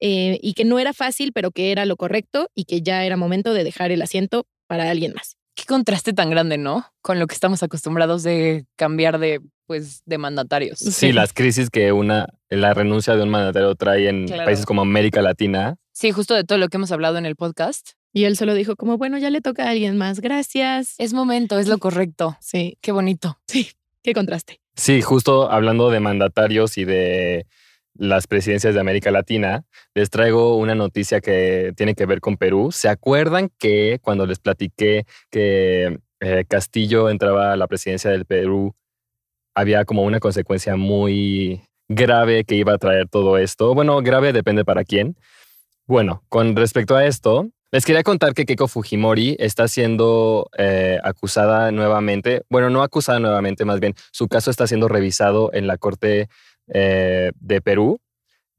eh, 0.00 0.38
y 0.42 0.54
que 0.54 0.64
no 0.64 0.78
era 0.78 0.92
fácil, 0.92 1.32
pero 1.32 1.50
que 1.50 1.70
era 1.70 1.84
lo 1.84 1.96
correcto 1.96 2.48
y 2.54 2.64
que 2.64 2.82
ya 2.82 3.04
era 3.04 3.16
momento 3.16 3.52
de 3.54 3.64
dejar 3.64 3.92
el 3.92 4.02
asiento 4.02 4.46
para 4.66 4.90
alguien 4.90 5.12
más. 5.14 5.36
Qué 5.54 5.64
contraste 5.64 6.12
tan 6.12 6.28
grande, 6.28 6.58
¿no? 6.58 6.84
Con 7.02 7.18
lo 7.18 7.26
que 7.26 7.34
estamos 7.34 7.62
acostumbrados 7.62 8.22
de 8.22 8.66
cambiar 8.76 9.18
de, 9.18 9.40
pues, 9.66 10.02
de 10.04 10.18
mandatarios. 10.18 10.78
Sí, 10.80 11.12
las 11.12 11.32
crisis 11.32 11.70
que 11.70 11.92
una, 11.92 12.26
la 12.50 12.74
renuncia 12.74 13.16
de 13.16 13.22
un 13.22 13.30
mandatario 13.30 13.74
trae 13.74 14.08
en 14.08 14.26
Claro. 14.26 14.44
países 14.44 14.66
como 14.66 14.82
América 14.82 15.22
Latina. 15.22 15.76
Sí, 15.96 16.12
justo 16.12 16.34
de 16.34 16.44
todo 16.44 16.58
lo 16.58 16.68
que 16.68 16.76
hemos 16.76 16.92
hablado 16.92 17.16
en 17.16 17.24
el 17.24 17.36
podcast. 17.36 17.92
Y 18.12 18.24
él 18.24 18.36
solo 18.36 18.52
dijo 18.52 18.76
como, 18.76 18.98
bueno, 18.98 19.16
ya 19.16 19.30
le 19.30 19.40
toca 19.40 19.64
a 19.64 19.70
alguien 19.70 19.96
más, 19.96 20.20
gracias. 20.20 20.94
Es 20.98 21.14
momento, 21.14 21.58
es 21.58 21.68
lo 21.68 21.78
correcto. 21.78 22.36
Sí, 22.38 22.76
Qué 22.82 22.92
bonito. 22.92 23.38
sí, 23.46 23.70
qué 24.02 24.12
contraste. 24.12 24.60
Sí, 24.74 25.00
justo 25.00 25.50
hablando 25.50 25.88
de 25.90 26.00
mandatarios 26.00 26.76
y 26.76 26.84
de, 26.84 27.46
las 27.94 28.26
presidencias 28.26 28.74
de 28.74 28.80
América 28.80 29.10
Latina, 29.10 29.64
les 29.94 30.10
traigo 30.10 30.58
una 30.58 30.74
noticia 30.74 31.22
que 31.22 31.72
tiene 31.78 31.94
que 31.94 32.04
ver 32.04 32.20
con 32.20 32.36
Perú. 32.36 32.72
¿Se 32.72 32.90
acuerdan 32.90 33.50
que 33.58 33.98
cuando 34.02 34.26
les 34.26 34.38
platiqué 34.38 35.06
que 35.30 35.98
eh, 36.20 36.44
Castillo 36.46 37.08
entraba 37.08 37.54
a 37.54 37.56
la 37.56 37.68
presidencia 37.68 38.10
del 38.10 38.26
Perú, 38.26 38.74
había 39.54 39.86
como 39.86 40.02
una 40.02 40.20
consecuencia 40.20 40.76
muy 40.76 41.62
grave 41.88 42.44
que 42.44 42.56
iba 42.56 42.74
a 42.74 42.78
traer 42.78 43.08
todo 43.08 43.38
esto? 43.38 43.74
Bueno, 43.74 44.02
grave 44.02 44.34
depende 44.34 44.62
para 44.62 44.84
quién. 44.84 45.16
Bueno, 45.86 46.24
con 46.28 46.56
respecto 46.56 46.96
a 46.96 47.06
esto, 47.06 47.48
les 47.70 47.84
quería 47.84 48.02
contar 48.02 48.34
que 48.34 48.44
Keiko 48.44 48.68
Fujimori 48.68 49.36
está 49.38 49.68
siendo 49.68 50.48
eh, 50.58 50.98
acusada 51.04 51.70
nuevamente, 51.70 52.42
bueno, 52.48 52.70
no 52.70 52.82
acusada 52.82 53.20
nuevamente, 53.20 53.64
más 53.64 53.80
bien 53.80 53.94
su 54.12 54.28
caso 54.28 54.50
está 54.50 54.66
siendo 54.66 54.88
revisado 54.88 55.52
en 55.52 55.66
la 55.66 55.76
Corte 55.76 56.28
eh, 56.68 57.30
de 57.38 57.60
Perú 57.60 58.00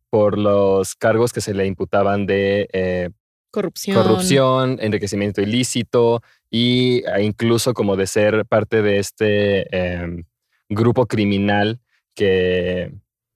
por 0.09 0.37
los 0.37 0.95
cargos 0.95 1.33
que 1.33 1.41
se 1.41 1.53
le 1.53 1.65
imputaban 1.65 2.25
de 2.25 2.69
eh, 2.71 3.09
Corrupción. 3.51 3.95
corrupción, 3.95 4.77
enriquecimiento 4.81 5.41
ilícito 5.41 6.21
y 6.49 7.03
e 7.07 7.23
incluso 7.23 7.73
como 7.73 7.95
de 7.95 8.07
ser 8.07 8.45
parte 8.45 8.81
de 8.81 8.99
este 8.99 9.75
em, 9.75 10.23
grupo 10.69 11.07
criminal 11.07 11.79
que 12.13 12.93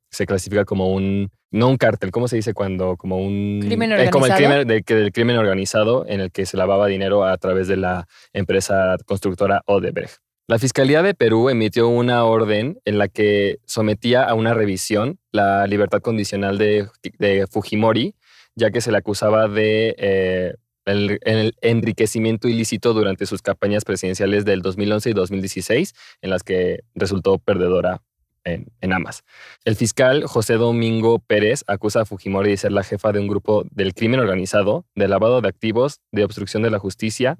se 0.09 0.25
clasifica 0.25 0.65
como 0.65 0.91
un, 0.93 1.31
no 1.51 1.67
un 1.67 1.77
cártel, 1.77 2.11
¿cómo 2.11 2.27
se 2.27 2.37
dice 2.37 2.53
cuando? 2.53 2.95
Como 2.95 3.17
un... 3.17 3.59
¿Crimen 3.61 3.91
eh, 3.91 4.09
como 4.09 4.25
el 4.25 4.31
organizado? 4.31 4.63
crimen, 4.65 4.83
del 4.85 5.11
crimen 5.11 5.37
organizado 5.37 6.05
en 6.07 6.21
el 6.21 6.31
que 6.31 6.45
se 6.45 6.57
lavaba 6.57 6.87
dinero 6.87 7.25
a 7.25 7.37
través 7.37 7.67
de 7.67 7.77
la 7.77 8.07
empresa 8.33 8.95
constructora 9.05 9.61
Odebrecht. 9.65 10.17
La 10.47 10.59
Fiscalía 10.59 11.03
de 11.03 11.13
Perú 11.13 11.49
emitió 11.49 11.87
una 11.89 12.23
orden 12.23 12.79
en 12.85 12.97
la 12.97 13.07
que 13.07 13.59
sometía 13.65 14.23
a 14.23 14.33
una 14.33 14.53
revisión 14.53 15.19
la 15.31 15.67
libertad 15.67 16.01
condicional 16.01 16.57
de, 16.57 16.87
de 17.19 17.47
Fujimori, 17.47 18.15
ya 18.55 18.71
que 18.71 18.81
se 18.81 18.91
le 18.91 18.97
acusaba 18.97 19.47
de 19.47 19.95
eh, 19.97 20.55
el, 20.85 21.19
el 21.23 21.53
enriquecimiento 21.61 22.47
ilícito 22.47 22.93
durante 22.93 23.25
sus 23.25 23.41
campañas 23.41 23.85
presidenciales 23.85 24.43
del 24.45 24.61
2011 24.61 25.09
y 25.09 25.13
2016, 25.13 25.93
en 26.21 26.29
las 26.29 26.43
que 26.43 26.81
resultó 26.95 27.37
perdedora 27.37 28.01
en, 28.43 28.71
en 28.81 28.93
ambas. 28.93 29.23
El 29.65 29.75
fiscal 29.75 30.25
José 30.25 30.55
Domingo 30.55 31.19
Pérez 31.19 31.63
acusa 31.67 32.01
a 32.01 32.05
Fujimori 32.05 32.51
de 32.51 32.57
ser 32.57 32.71
la 32.71 32.83
jefa 32.83 33.11
de 33.11 33.19
un 33.19 33.27
grupo 33.27 33.65
del 33.71 33.93
crimen 33.93 34.19
organizado, 34.19 34.85
de 34.95 35.07
lavado 35.07 35.41
de 35.41 35.49
activos, 35.49 35.99
de 36.11 36.23
obstrucción 36.23 36.63
de 36.63 36.71
la 36.71 36.79
justicia 36.79 37.37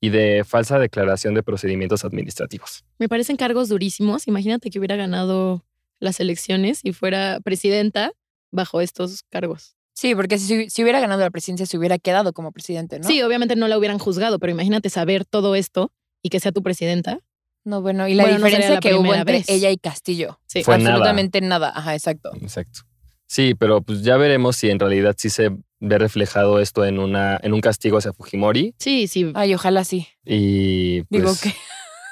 y 0.00 0.10
de 0.10 0.44
falsa 0.44 0.78
declaración 0.78 1.34
de 1.34 1.42
procedimientos 1.42 2.04
administrativos. 2.04 2.84
Me 2.98 3.08
parecen 3.08 3.36
cargos 3.36 3.68
durísimos. 3.68 4.28
Imagínate 4.28 4.70
que 4.70 4.78
hubiera 4.78 4.96
ganado 4.96 5.64
las 5.98 6.20
elecciones 6.20 6.80
y 6.82 6.92
fuera 6.92 7.40
presidenta 7.42 8.12
bajo 8.50 8.80
estos 8.80 9.22
cargos. 9.30 9.76
Sí, 9.94 10.14
porque 10.14 10.38
si, 10.38 10.68
si 10.70 10.82
hubiera 10.82 11.00
ganado 11.00 11.20
la 11.20 11.30
presidencia, 11.30 11.66
se 11.66 11.78
hubiera 11.78 11.98
quedado 11.98 12.32
como 12.32 12.52
presidente, 12.52 12.98
¿no? 12.98 13.08
Sí, 13.08 13.22
obviamente 13.22 13.56
no 13.56 13.68
la 13.68 13.78
hubieran 13.78 13.98
juzgado, 13.98 14.38
pero 14.38 14.52
imagínate 14.52 14.90
saber 14.90 15.24
todo 15.24 15.54
esto 15.54 15.92
y 16.20 16.30
que 16.30 16.40
sea 16.40 16.52
tu 16.52 16.62
presidenta. 16.62 17.20
No, 17.64 17.80
bueno, 17.82 18.06
y 18.08 18.14
la 18.14 18.24
Bueno, 18.24 18.38
no 18.38 18.44
diferencia 18.44 18.74
la 18.74 18.80
que 18.80 18.94
hubo 18.94 19.14
entre 19.14 19.38
vez. 19.38 19.48
ella 19.48 19.70
y 19.70 19.76
Castillo. 19.78 20.38
Sí. 20.46 20.62
Fue 20.62 20.74
absolutamente 20.74 21.40
nada. 21.40 21.72
Ajá, 21.74 21.94
exacto. 21.94 22.30
Exacto. 22.40 22.80
Sí, 23.26 23.54
pero 23.54 23.80
pues 23.80 24.02
ya 24.02 24.16
veremos 24.18 24.56
si 24.56 24.68
en 24.70 24.78
realidad 24.78 25.14
sí 25.18 25.30
se 25.30 25.50
ve 25.80 25.98
reflejado 25.98 26.60
esto 26.60 26.84
en, 26.84 26.98
una, 26.98 27.38
en 27.42 27.54
un 27.54 27.60
castigo 27.62 27.96
hacia 27.98 28.12
Fujimori. 28.12 28.74
Sí, 28.78 29.06
sí. 29.06 29.32
Ay, 29.34 29.54
ojalá 29.54 29.82
sí. 29.84 30.06
Y 30.24 31.02
pues, 31.04 31.22
Digo 31.22 31.34
que. 31.42 31.54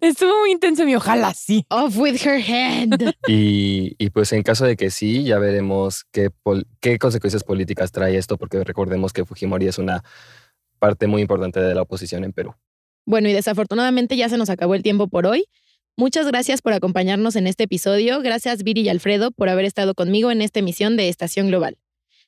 Estuvo 0.00 0.40
muy 0.40 0.50
intenso 0.50 0.84
mi 0.84 0.94
ojalá 0.94 1.32
sí. 1.34 1.64
Off 1.70 1.96
with 1.96 2.16
her 2.26 2.40
head. 2.40 2.90
Y, 3.26 3.94
y, 3.98 4.10
pues 4.10 4.32
en 4.32 4.42
caso 4.42 4.64
de 4.66 4.76
que 4.76 4.90
sí, 4.90 5.24
ya 5.24 5.38
veremos 5.38 6.04
qué, 6.12 6.30
pol- 6.30 6.66
qué 6.80 6.98
consecuencias 6.98 7.44
políticas 7.44 7.90
trae 7.92 8.16
esto, 8.16 8.36
porque 8.36 8.62
recordemos 8.64 9.12
que 9.12 9.24
Fujimori 9.24 9.66
es 9.68 9.78
una 9.78 10.02
parte 10.78 11.06
muy 11.06 11.22
importante 11.22 11.60
de 11.60 11.74
la 11.74 11.82
oposición 11.82 12.24
en 12.24 12.32
Perú. 12.32 12.54
Bueno, 13.04 13.28
y 13.28 13.32
desafortunadamente 13.32 14.16
ya 14.16 14.28
se 14.28 14.36
nos 14.36 14.50
acabó 14.50 14.74
el 14.74 14.82
tiempo 14.82 15.08
por 15.08 15.26
hoy. 15.26 15.46
Muchas 15.96 16.26
gracias 16.26 16.62
por 16.62 16.72
acompañarnos 16.72 17.36
en 17.36 17.46
este 17.46 17.64
episodio. 17.64 18.20
Gracias 18.22 18.62
Viri 18.62 18.82
y 18.82 18.88
Alfredo 18.88 19.30
por 19.30 19.48
haber 19.48 19.64
estado 19.64 19.94
conmigo 19.94 20.30
en 20.30 20.40
esta 20.40 20.60
emisión 20.60 20.96
de 20.96 21.08
Estación 21.08 21.48
Global. 21.48 21.76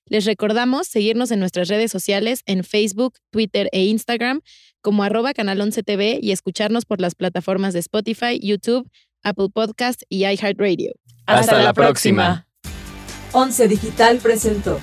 Les 0.06 0.26
recordamos 0.26 0.87
seguirnos 0.87 1.30
en 1.30 1.40
nuestras 1.40 1.68
redes 1.68 1.90
sociales 1.90 2.42
en 2.44 2.62
Facebook, 2.62 3.14
Twitter 3.30 3.70
e 3.72 3.84
Instagram 3.84 4.42
como 4.82 5.02
arroba 5.02 5.32
canal 5.32 5.60
11 5.60 5.82
TV 5.82 6.18
y 6.20 6.32
escucharnos 6.32 6.84
por 6.84 7.00
las 7.00 7.14
plataformas 7.14 7.72
de 7.72 7.80
Spotify, 7.80 8.38
YouTube, 8.38 8.87
Apple 9.22 9.48
Podcast 9.52 10.02
y 10.10 10.26
iHeartRadio. 10.26 10.92
Hasta 11.24 11.62
la 11.62 11.72
próxima. 11.72 12.46
Once 13.32 13.66
Digital 13.66 14.18
presentó 14.18 14.78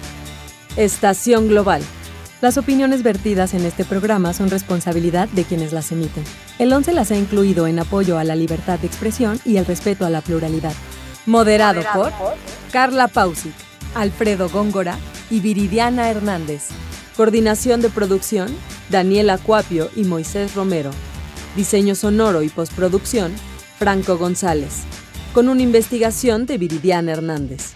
Estación 0.76 1.48
Global. 1.48 1.84
Las 2.42 2.58
opiniones 2.58 3.04
vertidas 3.04 3.54
en 3.54 3.64
este 3.66 3.86
programa 3.86 4.34
son 4.34 4.50
responsabilidad 4.50 5.30
de 5.30 5.44
quienes 5.44 5.74
las 5.74 5.92
emiten. 5.92 6.24
El 6.58 6.74
11 6.74 6.94
las 6.94 7.12
ha 7.12 7.16
incluido 7.16 7.68
en 7.68 7.78
apoyo 7.78 8.18
a 8.18 8.24
la 8.24 8.36
libertad 8.36 8.80
de 8.80 8.88
expresión 8.88 9.40
y 9.46 9.58
el 9.58 9.66
respeto 9.68 10.08
a 10.08 10.10
la 10.10 10.22
pluralidad. 10.22 10.74
Moderado, 11.28 11.84
por 11.94 12.12
Carla 12.72 13.08
Pausic, 13.08 13.54
Alfredo 13.94 14.50
Góngora 14.50 14.98
y 15.30 15.40
Viridiana 15.40 16.10
Hernández. 16.10 16.70
Coordinación 17.16 17.80
de 17.82 17.90
producción, 17.90 18.48
Daniela 18.90 19.38
Cuapio 19.38 19.92
y 19.96 20.06
Moisés 20.06 20.56
Romero. 20.56 20.90
Diseño 21.56 21.94
sonoro 21.94 22.42
y 22.42 22.50
postproducción, 22.50 23.32
Franco 23.78 24.18
González. 24.18 24.80
Con 25.36 25.48
una 25.48 25.62
investigación 25.62 26.48
de 26.48 26.58
Viridiana 26.58 27.12
Hernández. 27.12 27.76